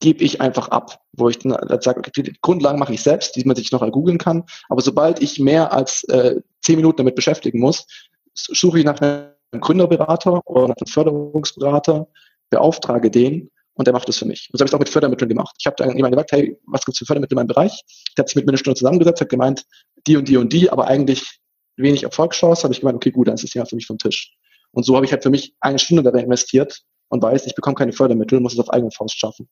[0.00, 3.44] gebe ich einfach ab, wo ich dann sage, okay, die Grundlagen mache ich selbst, die
[3.44, 4.44] man sich noch googeln kann.
[4.68, 7.86] Aber sobald ich mehr als äh, zehn Minuten damit beschäftigen muss,
[8.34, 12.06] suche ich nach einem Gründerberater oder nach einem Förderungsberater,
[12.50, 14.48] beauftrage den und der macht das für mich.
[14.52, 15.54] Und so habe ich es auch mit Fördermitteln gemacht.
[15.60, 17.80] Ich habe dann jemand gesagt, hey, was gibt es für Fördermittel in meinem Bereich?
[18.16, 19.64] Der hat sich mit mir eine Stunde zusammengesetzt, hat gemeint,
[20.06, 21.38] die und die und die, aber eigentlich
[21.76, 24.34] wenig Erfolgschance, habe ich gemeint, okay, gut, dann ist das Thema für mich vom Tisch.
[24.72, 27.76] Und so habe ich halt für mich eine Stunde darin investiert und weiß, ich bekomme
[27.76, 29.48] keine Fördermittel, muss es auf eigene Faust schaffen.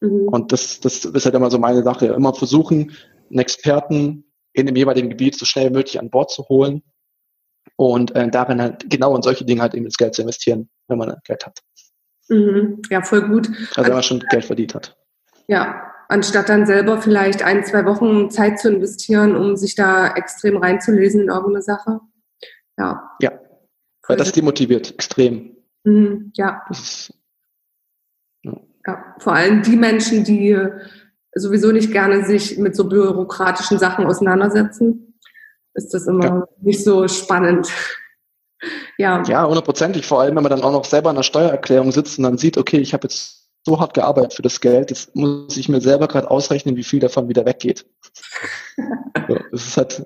[0.00, 0.28] Mhm.
[0.28, 2.06] Und das, das ist halt immer so meine Sache.
[2.06, 2.96] Immer versuchen,
[3.28, 6.82] einen Experten in dem jeweiligen Gebiet so schnell wie möglich an Bord zu holen
[7.74, 10.98] und äh, darin halt genau in solche Dinge halt eben das Geld zu investieren, wenn
[10.98, 11.58] man Geld hat.
[12.28, 12.82] Mhm.
[12.90, 13.48] Ja, voll gut.
[13.70, 14.96] Also wenn man schon Geld verdient hat.
[15.46, 20.56] Ja, anstatt dann selber vielleicht ein, zwei Wochen Zeit zu investieren, um sich da extrem
[20.56, 22.00] reinzulesen in irgendeine Sache.
[22.78, 23.10] Ja.
[23.20, 23.32] Ja,
[24.06, 25.56] weil das demotiviert extrem.
[25.84, 26.32] Mhm.
[26.34, 26.64] Ja.
[26.70, 27.12] Ist,
[28.42, 28.60] ja.
[28.86, 29.14] ja.
[29.18, 30.58] Vor allem die Menschen, die
[31.34, 35.18] sowieso nicht gerne sich mit so bürokratischen Sachen auseinandersetzen,
[35.74, 36.48] ist das immer ja.
[36.60, 37.68] nicht so spannend.
[38.98, 39.22] Ja.
[39.24, 40.06] Ja, hundertprozentig.
[40.06, 42.58] Vor allem, wenn man dann auch noch selber in der Steuererklärung sitzt und dann sieht,
[42.58, 46.06] okay, ich habe jetzt so hart gearbeitet für das Geld, jetzt muss ich mir selber
[46.06, 47.86] gerade ausrechnen, wie viel davon wieder weggeht.
[49.28, 50.04] so, das ist halt,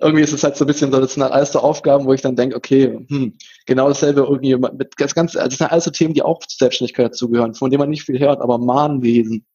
[0.00, 2.12] irgendwie ist es halt so ein bisschen so, das sind halt alles so Aufgaben, wo
[2.12, 5.84] ich dann denke, okay, hm, genau dasselbe irgendwie mit das ganze, also das sind alles
[5.84, 9.46] so Themen, die auch zur Selbstständigkeit dazugehören, von denen man nicht viel hört, aber Mahnwesen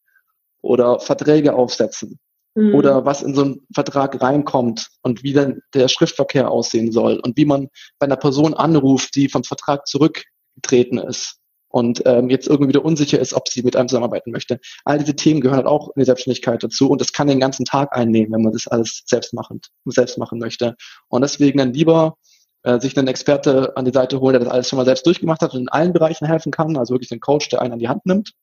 [0.61, 2.19] oder Verträge aufsetzen
[2.55, 2.75] mhm.
[2.75, 7.37] oder was in so einen Vertrag reinkommt und wie dann der Schriftverkehr aussehen soll und
[7.37, 11.37] wie man bei einer Person anruft, die vom Vertrag zurückgetreten ist
[11.73, 14.59] und ähm, jetzt irgendwie wieder unsicher ist, ob sie mit einem zusammenarbeiten möchte.
[14.85, 17.65] All diese Themen gehören halt auch in die Selbstständigkeit dazu und das kann den ganzen
[17.65, 20.75] Tag einnehmen, wenn man das alles selbst machen, selbst machen möchte.
[21.07, 22.17] Und deswegen dann lieber
[22.61, 25.41] äh, sich einen Experte an die Seite holen, der das alles schon mal selbst durchgemacht
[25.41, 27.89] hat und in allen Bereichen helfen kann, also wirklich einen Coach, der einen an die
[27.89, 28.33] Hand nimmt,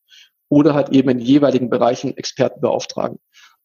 [0.49, 3.18] oder halt eben in jeweiligen Bereichen Experten beauftragen.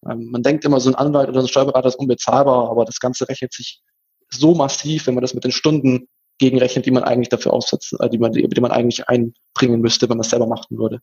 [0.09, 2.99] Ähm, man denkt immer, so ein Anwalt oder so ein Steuerberater ist unbezahlbar, aber das
[2.99, 3.81] Ganze rechnet sich
[4.29, 8.09] so massiv, wenn man das mit den Stunden gegenrechnet, die man eigentlich dafür aussetzt, äh,
[8.09, 10.99] die man, die, man eigentlich einbringen müsste, wenn man es selber machen würde.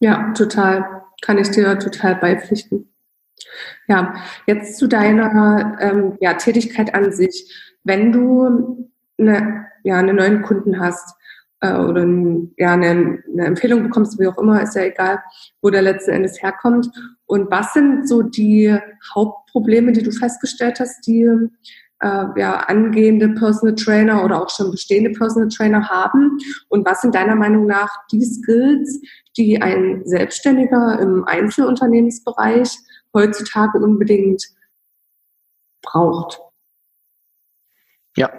[0.00, 1.02] Ja, total.
[1.22, 2.92] Kann ich dir total beipflichten.
[3.88, 4.14] Ja,
[4.46, 7.52] jetzt zu deiner ähm, ja, Tätigkeit an sich.
[7.82, 11.16] Wenn du eine, ja, einen neuen Kunden hast,
[11.60, 12.06] äh, oder
[12.56, 15.22] ja, eine, eine Empfehlung bekommst, wie auch immer, ist ja egal,
[15.62, 16.88] wo der letzten Endes herkommt.
[17.26, 18.76] Und was sind so die
[19.14, 25.10] Hauptprobleme, die du festgestellt hast, die äh, ja, angehende Personal Trainer oder auch schon bestehende
[25.10, 26.38] Personal Trainer haben?
[26.68, 29.00] Und was sind deiner Meinung nach die Skills,
[29.36, 32.76] die ein Selbstständiger im Einzelunternehmensbereich
[33.14, 34.44] heutzutage unbedingt
[35.82, 36.40] braucht?
[38.16, 38.30] Ja,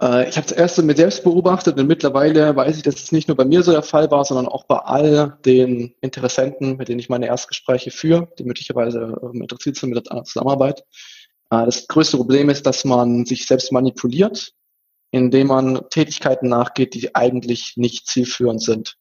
[0.00, 3.28] äh, ich habe zuerst so mit selbst beobachtet und mittlerweile weiß ich, dass es nicht
[3.28, 7.00] nur bei mir so der Fall war, sondern auch bei all den Interessenten, mit denen
[7.00, 10.80] ich meine Erstgespräche führe, die möglicherweise ähm, interessiert sind mit der Zusammenarbeit.
[11.50, 14.52] Äh, das größte Problem ist, dass man sich selbst manipuliert,
[15.10, 18.96] indem man Tätigkeiten nachgeht, die eigentlich nicht zielführend sind.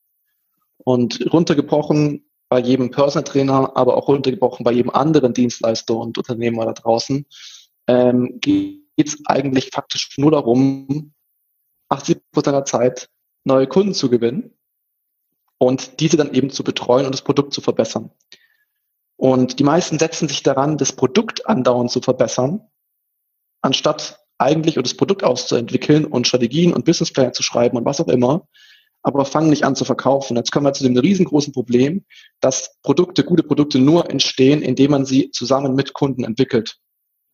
[0.77, 6.65] Und runtergebrochen bei jedem Personal Trainer, aber auch runtergebrochen bei jedem anderen Dienstleister und Unternehmer
[6.65, 7.25] da draußen,
[7.87, 11.13] ähm, geht geht es eigentlich faktisch nur darum,
[11.89, 13.09] 80 Prozent der Zeit
[13.45, 14.57] neue Kunden zu gewinnen
[15.57, 18.11] und diese dann eben zu betreuen und das Produkt zu verbessern.
[19.15, 22.67] Und die meisten setzen sich daran, das Produkt andauernd zu verbessern,
[23.61, 28.47] anstatt eigentlich das Produkt auszuentwickeln und Strategien und Businesspläne zu schreiben und was auch immer,
[29.01, 30.37] aber fangen nicht an zu verkaufen.
[30.37, 32.05] Jetzt kommen wir zu dem riesengroßen Problem,
[32.41, 36.77] dass Produkte, gute Produkte nur entstehen, indem man sie zusammen mit Kunden entwickelt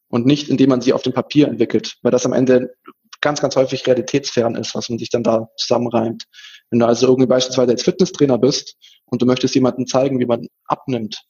[0.09, 2.75] und nicht, indem man sie auf dem Papier entwickelt, weil das am Ende
[3.21, 6.25] ganz, ganz häufig realitätsfern ist, was man sich dann da zusammenreimt.
[6.69, 10.47] Wenn du also irgendwie beispielsweise als Fitnesstrainer bist und du möchtest jemandem zeigen, wie man
[10.65, 11.23] abnimmt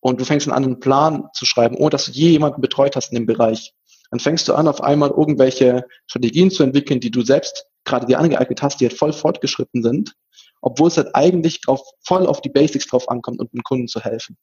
[0.00, 3.12] und du fängst an, einen Plan zu schreiben, ohne dass du je jemanden betreut hast
[3.12, 3.72] in dem Bereich,
[4.10, 8.18] dann fängst du an, auf einmal irgendwelche Strategien zu entwickeln, die du selbst gerade dir
[8.18, 10.14] angeeignet hast, die halt voll fortgeschritten sind,
[10.60, 14.00] obwohl es halt eigentlich drauf, voll auf die Basics drauf ankommt, um dem Kunden zu
[14.00, 14.36] helfen.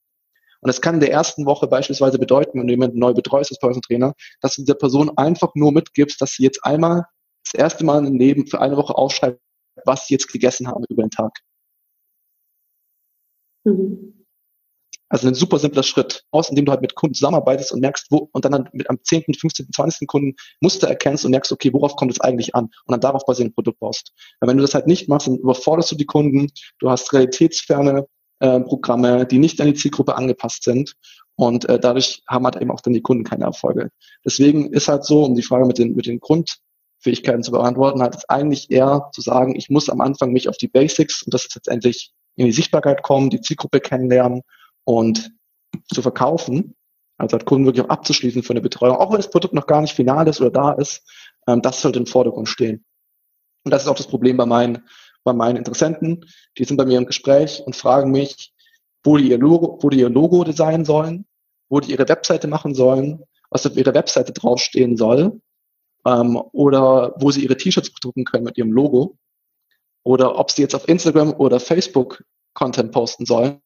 [0.61, 3.59] Und das kann in der ersten Woche beispielsweise bedeuten, wenn du jemanden neu betreust als
[3.59, 7.05] Personal Trainer, dass du dieser Person einfach nur mitgibst, dass sie jetzt einmal
[7.43, 9.39] das erste Mal im Leben für eine Woche aufschreibt,
[9.85, 11.31] was sie jetzt gegessen haben über den Tag.
[13.63, 14.25] Mhm.
[15.09, 18.29] Also ein super simpler Schritt, aus indem du halt mit Kunden zusammenarbeitest und merkst, wo,
[18.31, 20.07] und dann halt mit am 10., 15., 20.
[20.07, 22.65] Kunden Muster erkennst und merkst, okay, worauf kommt es eigentlich an?
[22.65, 24.13] Und dann darauf basierend ein Produkt baust.
[24.39, 26.49] Weil wenn du das halt nicht machst, dann überforderst du die Kunden,
[26.79, 28.07] du hast realitätsferne
[28.41, 30.95] äh, Programme, die nicht an die Zielgruppe angepasst sind.
[31.35, 33.89] Und äh, dadurch haben halt eben auch dann die Kunden keine Erfolge.
[34.25, 38.15] Deswegen ist halt so, um die Frage mit den, mit den Grundfähigkeiten zu beantworten, hat
[38.15, 41.45] es eigentlich eher zu sagen, ich muss am Anfang mich auf die Basics und das
[41.45, 44.41] ist letztendlich in die Sichtbarkeit kommen, die Zielgruppe kennenlernen
[44.83, 45.31] und
[45.93, 46.75] zu verkaufen,
[47.17, 49.81] also halt Kunden wirklich auch abzuschließen für eine Betreuung, auch wenn das Produkt noch gar
[49.81, 51.03] nicht final ist oder da ist,
[51.47, 52.83] ähm, das sollte im Vordergrund stehen.
[53.63, 54.83] Und das ist auch das Problem bei meinen,
[55.23, 56.25] bei meinen Interessenten.
[56.57, 58.53] Die sind bei mir im Gespräch und fragen mich,
[59.03, 61.25] wo die ihr Logo, wo die ihr Logo designen sollen,
[61.69, 65.41] wo die ihre Webseite machen sollen, was auf ihrer Webseite draufstehen soll,
[66.05, 69.17] ähm, oder wo sie ihre T-Shirts drucken können mit ihrem Logo,
[70.03, 73.61] oder ob sie jetzt auf Instagram oder Facebook Content posten sollen,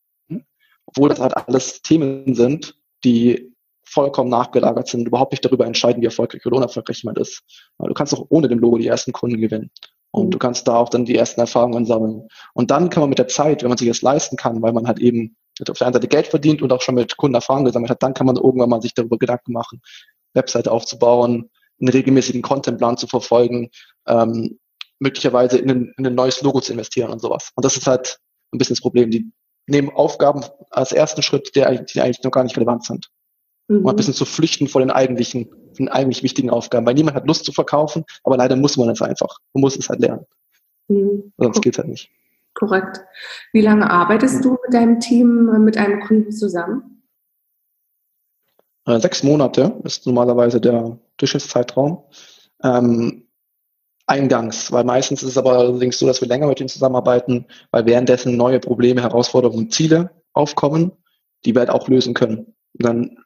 [0.85, 3.51] obwohl das halt alles Themen sind, die
[3.83, 7.43] vollkommen nachgelagert sind, überhaupt nicht darüber entscheiden, wie erfolgreich oder unerfolgreich jemand ist.
[7.77, 9.71] Du kannst auch ohne dem Logo die ersten Kunden gewinnen.
[10.15, 12.29] Und du kannst da auch dann die ersten Erfahrungen sammeln.
[12.53, 14.87] Und dann kann man mit der Zeit, wenn man sich das leisten kann, weil man
[14.87, 15.35] halt eben
[15.69, 18.13] auf der einen Seite Geld verdient und auch schon mit Kunden Erfahrungen gesammelt hat, dann
[18.13, 19.81] kann man irgendwann mal sich darüber Gedanken machen,
[20.33, 21.49] Webseite aufzubauen,
[21.81, 23.71] einen regelmäßigen Contentplan zu verfolgen,
[24.07, 24.57] ähm,
[24.99, 27.51] möglicherweise in ein, in ein neues Logo zu investieren und sowas.
[27.55, 28.19] Und das ist halt
[28.53, 29.11] ein bisschen das Problem.
[29.11, 29.29] Die
[29.67, 33.09] nehmen Aufgaben als ersten Schritt, die eigentlich, die eigentlich noch gar nicht relevant sind.
[33.67, 33.79] Mhm.
[33.79, 36.85] Um ein bisschen zu flüchten vor den eigentlichen, den eigentlich wichtigen Aufgaben.
[36.85, 39.39] Weil niemand hat Lust zu verkaufen, aber leider muss man es einfach.
[39.53, 40.25] Man muss es halt lernen.
[40.87, 41.33] Mhm.
[41.37, 42.09] Sonst geht es halt nicht.
[42.53, 43.01] Korrekt.
[43.51, 47.03] Wie lange arbeitest du mit deinem Team, äh, mit einem Kunden zusammen?
[48.85, 52.03] Äh, sechs Monate ist normalerweise der Durchschnittszeitraum.
[52.63, 53.27] Ähm,
[54.07, 57.85] eingangs, weil meistens ist es aber allerdings so, dass wir länger mit ihnen zusammenarbeiten, weil
[57.85, 60.91] währenddessen neue Probleme, Herausforderungen und Ziele aufkommen,
[61.43, 62.55] die wir halt auch lösen können.
[62.77, 63.17] Und dann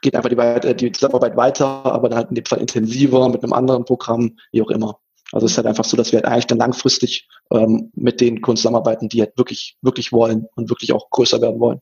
[0.00, 3.42] geht einfach die, äh, die Zusammenarbeit weiter, aber dann halt in dem Fall intensiver mit
[3.42, 4.98] einem anderen Programm, wie auch immer.
[5.32, 8.40] Also es ist halt einfach so, dass wir halt eigentlich dann langfristig ähm, mit den
[8.40, 11.80] Kunden zusammenarbeiten, die halt wirklich, wirklich wollen und wirklich auch größer werden wollen.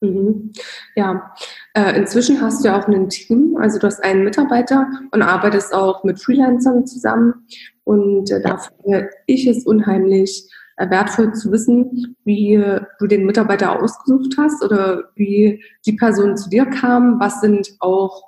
[0.00, 0.52] Mhm.
[0.96, 1.32] Ja,
[1.74, 5.72] äh, inzwischen hast du ja auch ein Team, also du hast einen Mitarbeiter und arbeitest
[5.72, 7.46] auch mit Freelancern zusammen.
[7.84, 12.62] Und äh, dafür ich es unheimlich wertvoll zu wissen, wie
[12.98, 17.20] du den Mitarbeiter ausgesucht hast oder wie die Person zu dir kam.
[17.20, 18.24] Was sind auch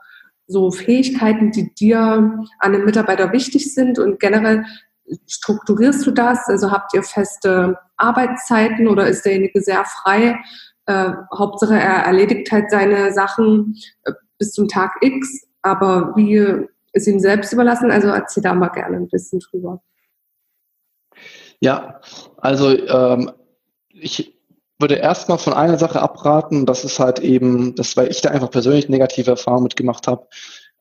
[0.46, 4.64] so Fähigkeiten, die dir an einem Mitarbeiter wichtig sind und generell
[5.26, 6.48] strukturierst du das?
[6.48, 10.38] Also habt ihr feste Arbeitszeiten oder ist derjenige sehr frei?
[10.86, 17.06] Äh, Hauptsache er erledigt halt seine Sachen äh, bis zum Tag X, aber wie ist
[17.06, 17.90] ihm selbst überlassen?
[17.90, 19.82] Also erzähl da mal gerne ein bisschen drüber.
[21.60, 22.00] Ja,
[22.38, 23.32] also ähm,
[23.88, 24.38] ich
[24.78, 28.50] würde erstmal von einer Sache abraten, das ist halt eben, das weil ich da einfach
[28.50, 30.26] persönlich negative Erfahrungen mitgemacht habe,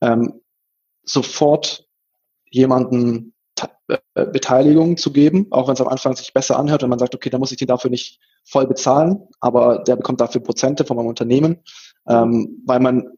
[0.01, 0.41] ähm,
[1.03, 1.85] sofort
[2.49, 3.33] jemanden
[3.87, 7.15] äh, Beteiligung zu geben, auch wenn es am Anfang sich besser anhört, wenn man sagt,
[7.15, 10.97] okay, da muss ich den dafür nicht voll bezahlen, aber der bekommt dafür Prozente von
[10.97, 11.63] meinem Unternehmen,
[12.07, 13.09] ähm, weil man,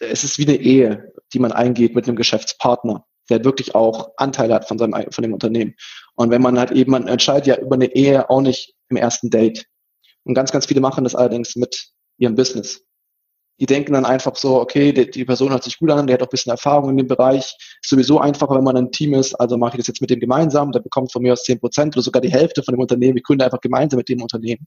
[0.00, 4.54] es ist wie eine Ehe, die man eingeht mit einem Geschäftspartner, der wirklich auch Anteile
[4.54, 5.74] hat von seinem, von dem Unternehmen.
[6.20, 9.30] Und wenn man halt eben, man entscheidet ja über eine Ehe auch nicht im ersten
[9.30, 9.64] Date.
[10.24, 12.82] Und ganz, ganz viele machen das allerdings mit ihrem Business
[13.60, 16.22] die denken dann einfach so, okay, die, die, Person hört sich gut an, der hat
[16.22, 17.54] auch ein bisschen Erfahrung in dem Bereich.
[17.82, 20.18] Ist sowieso einfacher, wenn man ein Team ist, also mache ich das jetzt mit dem
[20.18, 23.18] gemeinsam, der bekommt von mir aus 10 Prozent oder sogar die Hälfte von dem Unternehmen.
[23.18, 24.66] Ich gründe einfach gemeinsam mit dem Unternehmen,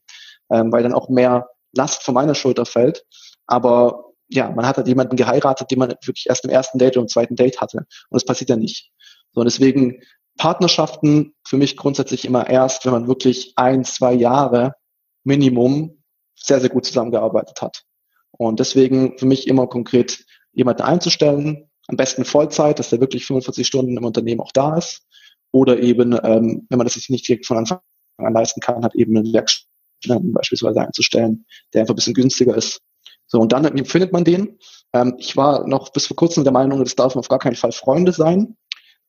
[0.51, 3.03] ähm, weil dann auch mehr Last von meiner Schulter fällt.
[3.47, 7.01] Aber ja, man hat halt jemanden geheiratet, den man wirklich erst im ersten Date oder
[7.01, 7.77] im zweiten Date hatte.
[7.77, 8.91] Und das passiert ja nicht.
[9.31, 10.01] So, und deswegen
[10.37, 14.75] Partnerschaften für mich grundsätzlich immer erst, wenn man wirklich ein, zwei Jahre
[15.23, 16.03] Minimum
[16.35, 17.83] sehr, sehr gut zusammengearbeitet hat.
[18.31, 23.65] Und deswegen für mich immer konkret jemanden einzustellen, am besten Vollzeit, dass der wirklich 45
[23.67, 25.05] Stunden im Unternehmen auch da ist.
[25.51, 27.79] Oder eben, ähm, wenn man das sich nicht direkt von Anfang
[28.17, 32.79] an leisten kann, hat eben einen Werkstudenten beispielsweise einzustellen, der einfach ein bisschen günstiger ist.
[33.27, 34.57] So, und dann findet man den.
[34.93, 37.71] Ähm, ich war noch bis vor kurzem der Meinung, das darf auf gar keinen Fall
[37.71, 38.57] Freunde sein.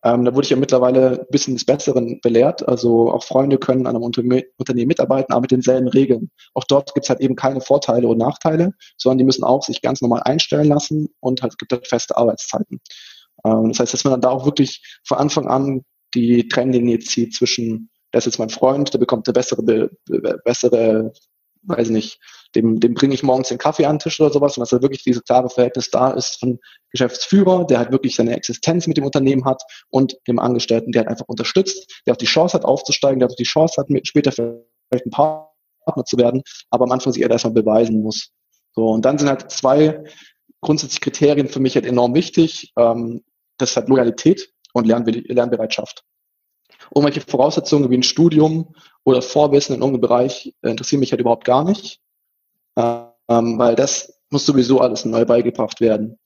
[0.04, 2.68] Ähm, da wurde ich ja mittlerweile ein bisschen des Besseren belehrt.
[2.68, 6.30] Also auch Freunde können an einem Unterne Unternehmen mitarbeiten, aber mit denselben Regeln.
[6.52, 9.80] Auch dort gibt es halt eben keine Vorteile und Nachteile, sondern die müssen auch sich
[9.80, 12.80] ganz normal einstellen lassen und halt, gibt halt feste Arbeitszeiten.
[13.46, 15.82] Ähm, das heißt, dass man dann da auch wirklich von Anfang an
[16.12, 19.90] die Trennlinie zieht zwischen, der ist jetzt mein Freund, der bekommt eine bessere, be
[20.44, 21.12] bessere
[21.66, 22.20] weiß nicht,
[22.54, 24.82] dem, dem bringe ich morgens den Kaffee an den Tisch oder sowas und dass da
[24.82, 26.58] wirklich dieses klare Verhältnis da ist von
[26.90, 31.10] Geschäftsführer, der halt wirklich seine Existenz mit dem Unternehmen hat und dem Angestellten, der halt
[31.10, 35.06] einfach unterstützt, der auch die Chance hat aufzusteigen, der auch die Chance hat, später vielleicht
[35.06, 38.30] ein Partner zu werden, aber am Anfang sich erstmal beweisen muss.
[38.74, 40.04] So, und dann sind halt zwei
[40.60, 42.72] grundsätzliche Kriterien für mich halt enorm wichtig.
[42.76, 43.22] Ähm,
[43.58, 46.02] das ist halt Loyalität und Lernbe Lernbereitschaft.
[46.94, 48.74] Irgendwelche Voraussetzungen wie ein Studium
[49.04, 52.00] oder Vorwissen in irgendeinem Bereich interessieren mich halt überhaupt gar nicht,
[52.76, 56.18] ähm, weil das muss sowieso alles neu beigebracht werden.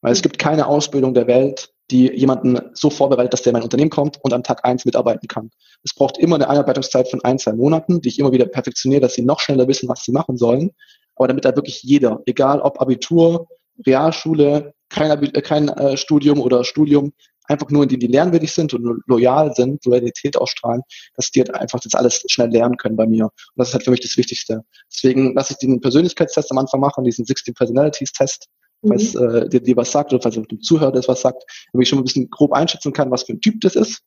[0.00, 3.62] Weil es gibt keine Ausbildung der Welt, die jemanden so vorbereitet, dass der in mein
[3.62, 5.50] Unternehmen kommt und am Tag eins mitarbeiten kann.
[5.84, 9.14] Es braucht immer eine Einarbeitungszeit von ein, zwei Monaten, die ich immer wieder perfektioniere, dass
[9.14, 10.72] sie noch schneller wissen, was sie machen sollen.
[11.14, 13.48] Aber damit da wirklich jeder, egal ob Abitur,
[13.86, 17.12] Realschule, kein, Abi äh, kein äh, Studium oder Studium,
[17.48, 20.82] einfach nur, indem die lernwillig sind und loyal sind, Loyalität ausstrahlen,
[21.14, 23.24] dass die halt einfach das alles schnell lernen können bei mir.
[23.24, 24.64] Und das ist halt für mich das Wichtigste.
[24.92, 28.48] Deswegen lasse ich den Persönlichkeitstest am Anfang machen, diesen 16 Personalities Test,
[28.82, 28.88] mhm.
[28.88, 31.88] falls äh, dir, dir was sagt oder falls dem Zuhörer das was sagt, damit ich
[31.88, 34.02] schon ein bisschen grob einschätzen kann, was für ein Typ das ist.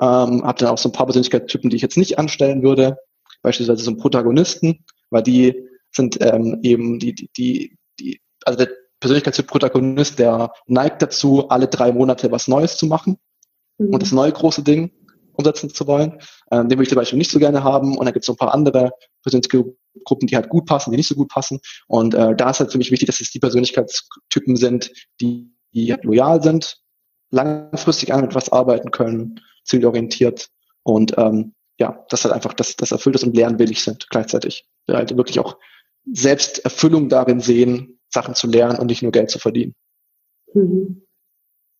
[0.00, 2.96] Ähm, habe dann auch so ein paar Persönlichkeitstypen, die ich jetzt nicht anstellen würde,
[3.42, 8.70] beispielsweise so ein Protagonisten, weil die sind ähm, eben die, die, die, die, also der
[9.02, 13.18] Persönlichkeitstyp Protagonist, der neigt dazu, alle drei Monate was Neues zu machen
[13.78, 13.92] mhm.
[13.92, 14.92] und das neue große Ding
[15.32, 16.20] umsetzen zu wollen.
[16.52, 17.96] Ähm, den würde ich zum Beispiel nicht so gerne haben.
[17.96, 18.92] Und dann gibt es so ein paar andere
[19.24, 21.58] Persönlichkeitsgruppen, die halt gut passen, die nicht so gut passen.
[21.88, 25.96] Und äh, da ist halt für mich wichtig, dass es die Persönlichkeitstypen sind, die, die
[26.02, 26.78] loyal sind,
[27.30, 30.48] langfristig an etwas arbeiten können, zielorientiert
[30.84, 34.68] und ähm, ja, das halt einfach das, das erfüllt ist und lernwillig sind gleichzeitig.
[34.88, 35.56] Halt wirklich auch
[36.12, 39.74] Selbsterfüllung darin sehen, Sachen zu lernen und nicht nur Geld zu verdienen.
[40.54, 41.02] Mhm.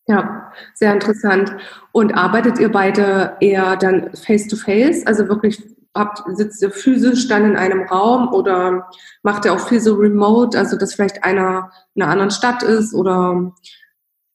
[0.08, 1.54] Ja, sehr interessant.
[1.92, 5.06] Und arbeitet ihr beide eher dann face-to-face, -face?
[5.06, 5.62] also wirklich
[5.94, 8.88] habt, sitzt ihr physisch dann in einem Raum oder
[9.22, 12.94] macht ihr auch viel so remote, also dass vielleicht einer in einer anderen Stadt ist
[12.94, 13.52] oder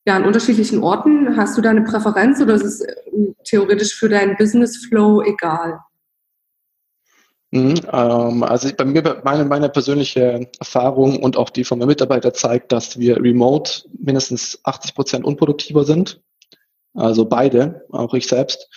[0.06, 1.36] ja, an unterschiedlichen Orten?
[1.36, 2.95] Hast du da eine Präferenz oder ist es äh,
[3.43, 5.80] theoretisch für deinen Business Flow egal?
[7.52, 12.34] Mhm, ähm, also bei mir, meine, meine persönliche Erfahrung und auch die von meinen Mitarbeitern
[12.34, 16.22] zeigt, dass wir remote mindestens 80 Prozent unproduktiver sind.
[16.93, 18.68] Also beide, auch ich selbst.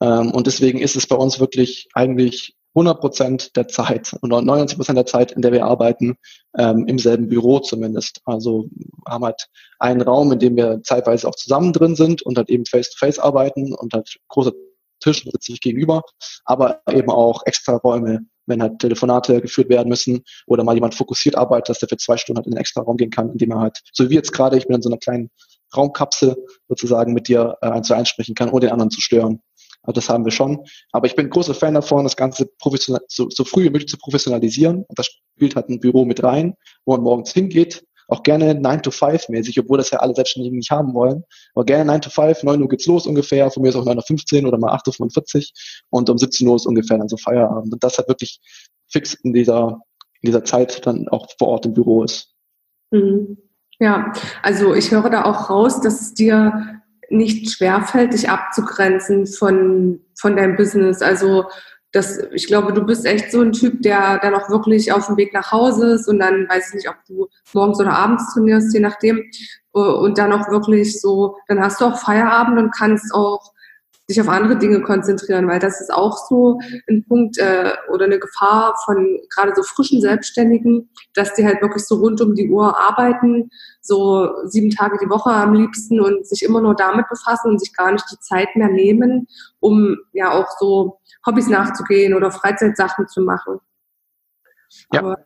[0.00, 4.76] Ähm, und deswegen ist es bei uns wirklich eigentlich 100 Prozent der Zeit und 99
[4.76, 6.16] Prozent der Zeit, in der wir arbeiten,
[6.56, 8.20] ähm, im selben Büro zumindest.
[8.24, 8.68] Also
[9.08, 9.48] haben halt
[9.80, 13.22] einen Raum, in dem wir zeitweise auch zusammen drin sind und halt eben face-to-face -face
[13.22, 14.52] arbeiten und halt großer
[15.00, 16.02] Tisch sitze ich gegenüber,
[16.44, 21.36] aber eben auch extra Räume, wenn halt Telefonate geführt werden müssen oder mal jemand fokussiert
[21.36, 23.50] arbeitet, dass der für zwei Stunden halt in den extra Raum gehen kann, in dem
[23.52, 25.30] er halt, so wie jetzt gerade, ich bin in so einer kleinen
[25.76, 26.36] Raumkapsel
[26.68, 29.40] sozusagen mit dir äh, eins zu eins sprechen kann, ohne den anderen zu stören.
[29.82, 30.64] Also das haben wir schon.
[30.92, 32.50] Aber ich bin großer Fan davon, das Ganze
[33.08, 34.84] so, so früh wie möglich zu professionalisieren.
[34.86, 38.82] Und das spielt halt ein Büro mit rein, wo man morgens hingeht, auch gerne 9
[38.82, 41.24] to 5 mäßig, obwohl das ja alle Selbstständigen nicht haben wollen.
[41.54, 44.42] Aber gerne 9 to 5, 9 Uhr geht's los ungefähr, von mir ist auch 9.15
[44.42, 47.72] Uhr oder mal 8.45 Uhr und um 17 Uhr ist ungefähr dann so Feierabend.
[47.72, 48.40] Und das hat wirklich
[48.88, 49.80] fix in dieser,
[50.20, 52.34] in dieser Zeit dann auch vor Ort im Büro ist.
[52.90, 53.38] Mhm.
[53.78, 60.00] Ja, also ich höre da auch raus, dass es dir nicht schwerfällt, dich abzugrenzen von,
[60.18, 61.00] von deinem Business.
[61.00, 61.46] Also
[61.92, 65.16] das, ich glaube, du bist echt so ein Typ, der dann auch wirklich auf dem
[65.16, 68.72] Weg nach Hause ist und dann weiß ich nicht, ob du morgens oder abends trainierst,
[68.72, 69.24] je nachdem.
[69.72, 73.52] Und dann auch wirklich so, dann hast du auch Feierabend und kannst auch
[74.10, 76.58] sich auf andere Dinge konzentrieren, weil das ist auch so
[76.88, 81.84] ein Punkt äh, oder eine Gefahr von gerade so frischen Selbstständigen, dass die halt wirklich
[81.86, 83.50] so rund um die Uhr arbeiten,
[83.80, 87.72] so sieben Tage die Woche am liebsten und sich immer nur damit befassen und sich
[87.72, 89.28] gar nicht die Zeit mehr nehmen,
[89.60, 93.60] um ja auch so Hobbys nachzugehen oder Freizeitsachen zu machen.
[94.92, 95.00] Ja.
[95.00, 95.18] Aber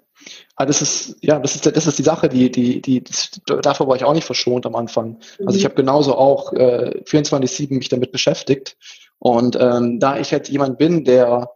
[0.57, 3.03] Ah, das ist, ja, das ist, das ist die Sache, die, die, die,
[3.63, 5.19] davor war ich auch nicht verschont am Anfang.
[5.45, 5.69] Also ich mhm.
[5.69, 8.77] habe genauso auch äh, 24-7 mich damit beschäftigt.
[9.19, 11.51] Und ähm, da ich halt jemand bin, der,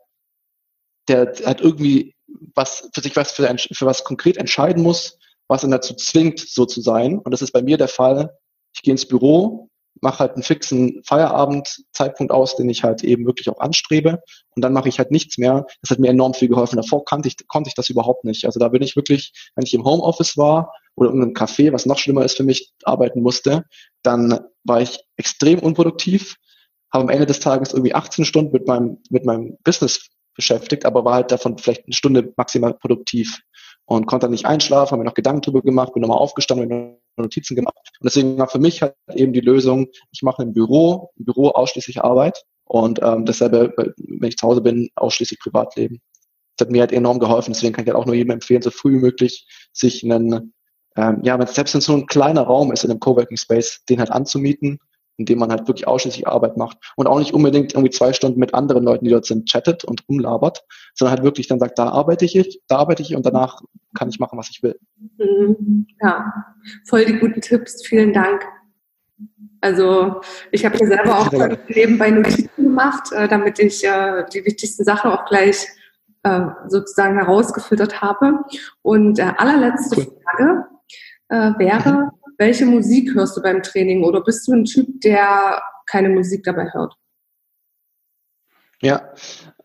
[1.09, 2.15] der halt irgendwie
[2.55, 6.67] was für sich was für, für was konkret entscheiden muss, was ihn dazu zwingt, so
[6.67, 7.19] zu sein.
[7.19, 8.37] Und das ist bei mir der Fall.
[8.75, 9.68] Ich gehe ins Büro,
[10.03, 14.21] mache halt einen fixen Feierabendzeitpunkt aus, den ich halt eben wirklich auch anstrebe.
[14.55, 15.67] Und dann mache ich halt nichts mehr.
[15.83, 16.77] Das hat mir enorm viel geholfen.
[16.77, 18.45] Davor kannte ich, konnte ich das überhaupt nicht.
[18.45, 21.87] Also da bin ich wirklich, wenn ich im Homeoffice war oder in einem Café, was
[21.87, 23.65] noch schlimmer ist für mich, arbeiten musste,
[24.03, 26.37] dann war ich extrem unproduktiv,
[26.93, 31.05] habe am Ende des Tages irgendwie 18 Stunden mit meinem, mit meinem Business beschäftigt, aber
[31.05, 33.41] war halt davon vielleicht eine Stunde maximal produktiv
[33.87, 36.99] und konnte dann nicht einschlafen, habe mir noch Gedanken drüber gemacht, bin nochmal aufgestanden, bin
[37.23, 37.91] Notizen gemacht.
[38.01, 41.49] Und deswegen war für mich halt eben die Lösung, ich mache im Büro, im Büro
[41.49, 46.01] ausschließlich Arbeit und ähm, dasselbe, wenn ich zu Hause bin, ausschließlich Privatleben.
[46.57, 48.71] Das hat mir halt enorm geholfen, deswegen kann ich halt auch nur jedem empfehlen, so
[48.71, 50.53] früh wie möglich sich einen,
[50.97, 54.01] ähm, ja, selbst wenn es so ein kleiner Raum ist in einem Coworking Space, den
[54.01, 54.79] halt anzumieten
[55.19, 58.55] indem man halt wirklich ausschließlich Arbeit macht und auch nicht unbedingt irgendwie zwei Stunden mit
[58.55, 60.65] anderen Leuten, die dort sind, chattet und rumlabert,
[60.95, 63.61] sondern halt wirklich dann sagt, da arbeite ich, da arbeite ich und danach
[63.95, 64.79] kann ich machen, was ich will.
[65.19, 65.87] Mhm.
[66.01, 66.33] Ja,
[66.87, 67.85] voll die guten Tipps.
[67.85, 68.47] Vielen Dank.
[69.61, 70.21] Also
[70.53, 71.33] ich habe mir selber auch
[71.69, 75.67] nebenbei Notizen gemacht, äh, damit ich äh, die wichtigsten Sachen auch gleich
[76.23, 78.39] äh, sozusagen herausgefiltert habe.
[78.83, 80.21] Und allerletzte cool.
[80.23, 80.65] Frage
[81.29, 82.11] äh, wäre, mhm.
[82.39, 86.71] welche Musik hörst du beim Training oder bist du ein Typ, der keine Musik dabei
[86.73, 86.95] hört?
[88.81, 89.13] Ja,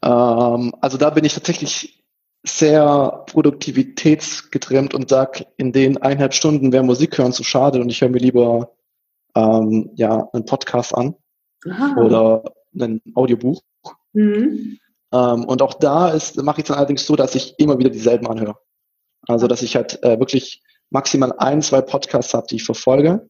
[0.02, 2.04] ähm, also da bin ich tatsächlich
[2.46, 8.02] sehr produktivitätsgetrimmt und sage, in den eineinhalb Stunden wäre Musik hören zu schade und ich
[8.02, 8.76] höre mir lieber
[9.36, 11.16] ähm, ja, einen Podcast an
[11.70, 12.02] Aha.
[12.02, 12.44] oder
[12.78, 13.62] ein Audiobuch.
[14.14, 14.78] Mhm.
[15.14, 17.90] Ähm, und auch da ist, mache ich es dann allerdings so, dass ich immer wieder
[17.90, 18.58] dieselben anhöre.
[19.28, 20.62] Also dass ich halt äh, wirklich
[20.94, 23.28] maximal ein, zwei Podcasts habe, die ich verfolge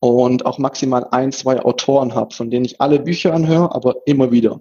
[0.00, 4.32] und auch maximal ein, zwei Autoren habe, von denen ich alle Bücher anhöre, aber immer
[4.32, 4.60] wieder.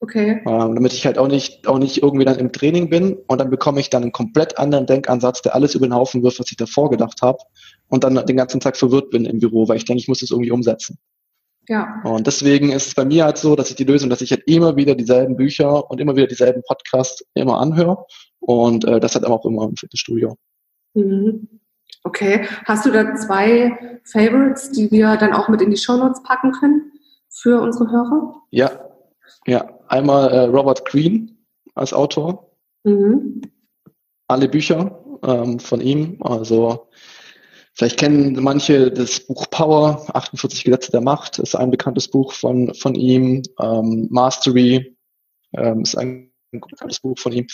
[0.00, 0.40] Okay.
[0.46, 3.50] Ähm, damit ich halt auch nicht, auch nicht irgendwie dann im Training bin und dann
[3.50, 6.56] bekomme ich dann einen komplett anderen Denkansatz, der alles über den Haufen wirft, was ich
[6.56, 7.38] davor gedacht habe
[7.88, 10.30] und dann den ganzen Tag verwirrt bin im Büro, weil ich denke, ich muss das
[10.30, 10.98] irgendwie umsetzen.
[11.68, 12.00] Ja.
[12.04, 14.44] Und deswegen ist es bei mir halt so, dass ich die Lösung, dass ich halt
[14.46, 18.06] immer wieder dieselben Bücher und immer wieder dieselben Podcasts immer anhöre
[18.38, 20.36] und äh, das halt auch immer im Fitnessstudio.
[20.94, 21.48] Mhm.
[22.04, 22.46] Okay.
[22.64, 26.52] Hast du da zwei Favorites, die wir dann auch mit in die Show Notes packen
[26.52, 26.92] können
[27.28, 28.42] für unsere Hörer?
[28.50, 28.70] Ja,
[29.46, 31.36] ja, einmal äh, Robert Greene
[31.74, 32.50] als Autor.
[32.84, 33.42] Mhm.
[34.26, 36.18] Alle Bücher ähm, von ihm.
[36.20, 36.88] Also
[37.74, 42.74] vielleicht kennen manche das Buch Power, 48 Gesetze der Macht, ist ein bekanntes Buch von,
[42.74, 43.42] von ihm.
[43.60, 44.96] Ähm, Mastery
[45.54, 47.46] ähm, ist ein bekanntes Buch von ihm.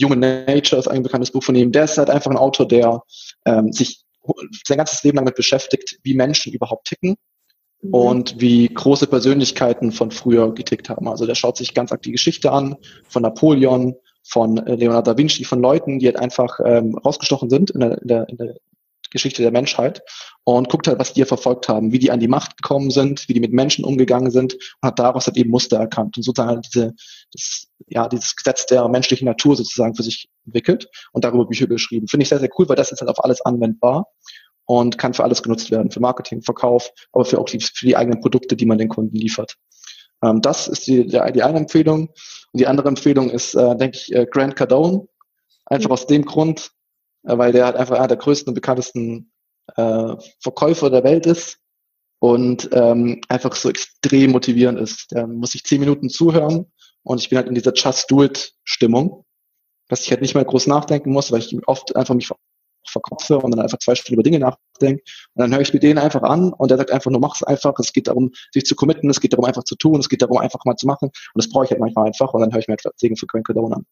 [0.00, 1.72] Human Nature ist ein bekanntes Buch von ihm.
[1.72, 3.02] Der ist halt einfach ein Autor, der
[3.46, 4.02] ähm, sich
[4.66, 7.16] sein ganzes Leben lang damit beschäftigt, wie Menschen überhaupt ticken
[7.82, 7.94] Mhm.
[7.94, 11.08] und wie große Persönlichkeiten von früher getickt haben.
[11.08, 12.76] Also der schaut sich ganz aktiv die Geschichte an
[13.08, 17.70] von Napoleon, von äh, Leonardo da Vinci, von Leuten, die halt einfach ähm, rausgestochen sind
[17.70, 18.56] in der, in, der, in der
[19.12, 20.02] Geschichte der Menschheit
[20.44, 23.34] und guckt halt, was die verfolgt haben, wie die an die Macht gekommen sind, wie
[23.34, 26.66] die mit Menschen umgegangen sind und hat daraus halt eben Muster erkannt und sozusagen halt
[26.66, 26.94] diese,
[27.32, 32.08] das, ja, dieses Gesetz der menschlichen Natur sozusagen für sich entwickelt und darüber Bücher geschrieben.
[32.08, 34.06] Finde ich sehr, sehr cool, weil das ist halt auf alles anwendbar
[34.64, 37.96] und kann für alles genutzt werden, für Marketing, Verkauf, aber für auch die, für die
[37.96, 39.56] eigenen Produkte, die man den Kunden liefert.
[40.22, 42.08] Ähm, das ist die, die, die eine Empfehlung.
[42.52, 45.08] Und die andere Empfehlung ist, äh, denke ich, äh, Grant Cardone.
[45.66, 45.92] Einfach mhm.
[45.92, 46.70] aus dem Grund,
[47.22, 49.32] weil der halt einfach einer der größten und bekanntesten
[49.76, 51.58] äh, Verkäufer der Welt ist
[52.18, 55.12] und ähm, einfach so extrem motivierend ist.
[55.12, 56.66] Der muss ich zehn Minuten zuhören
[57.02, 59.24] und ich bin halt in dieser Just Do It Stimmung,
[59.88, 62.30] dass ich halt nicht mehr groß nachdenken muss, weil ich oft einfach mich
[62.86, 65.02] verkopfe und dann einfach zwei Stunden über Dinge nachdenke.
[65.34, 67.42] Und dann höre ich mir den einfach an und der sagt einfach nur, mach es
[67.42, 67.74] einfach.
[67.78, 70.38] Es geht darum, sich zu committen, es geht darum, einfach zu tun, es geht darum,
[70.38, 71.06] einfach mal zu machen.
[71.06, 73.26] Und das brauche ich halt manchmal einfach und dann höre ich mir halt Segen für
[73.26, 73.86] Grant Cardone an.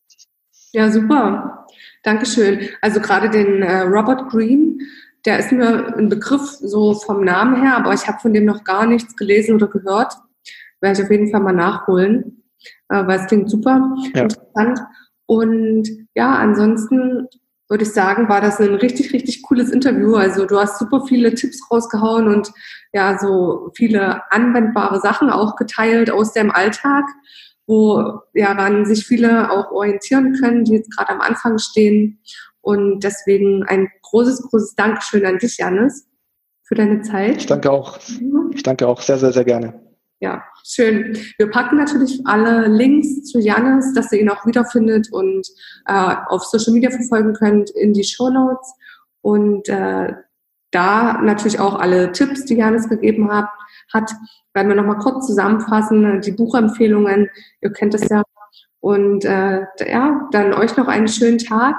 [0.72, 1.66] Ja, super.
[2.02, 2.68] Dankeschön.
[2.80, 4.80] Also gerade den äh, Robert Green,
[5.26, 8.64] der ist mir ein Begriff so vom Namen her, aber ich habe von dem noch
[8.64, 10.14] gar nichts gelesen oder gehört.
[10.80, 12.44] Werde ich auf jeden Fall mal nachholen,
[12.88, 14.22] äh, weil es klingt super ja.
[14.22, 14.80] interessant.
[15.26, 17.28] Und ja, ansonsten
[17.68, 20.16] würde ich sagen, war das ein richtig, richtig cooles Interview.
[20.16, 22.50] Also du hast super viele Tipps rausgehauen und
[22.92, 27.04] ja, so viele anwendbare Sachen auch geteilt aus deinem Alltag,
[27.70, 32.18] wo ja, sich viele auch orientieren können, die jetzt gerade am Anfang stehen.
[32.60, 36.08] Und deswegen ein großes, großes Dankeschön an dich, Janis,
[36.64, 37.36] für deine Zeit.
[37.36, 38.00] Ich danke auch.
[38.50, 39.80] Ich danke auch sehr, sehr, sehr gerne.
[40.18, 41.16] Ja, schön.
[41.38, 45.46] Wir packen natürlich alle Links zu Janis, dass ihr ihn auch wiederfindet und
[45.86, 48.74] äh, auf Social Media verfolgen könnt in die Show Notes.
[49.22, 50.12] Und äh,
[50.72, 53.48] da natürlich auch alle Tipps, die Janis gegeben hat,
[53.92, 54.10] hat
[54.54, 57.28] werden wir nochmal kurz zusammenfassen, die Buchempfehlungen,
[57.60, 58.22] ihr kennt es ja.
[58.80, 61.76] Und äh, ja, dann euch noch einen schönen Tag,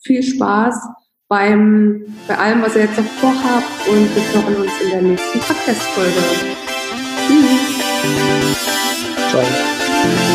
[0.00, 0.88] viel Spaß
[1.28, 5.40] beim, bei allem, was ihr jetzt noch vorhabt und wir hören uns in der nächsten
[5.40, 6.22] Podcast-Folge.
[7.26, 7.84] Tschüss.
[9.30, 10.33] Ciao.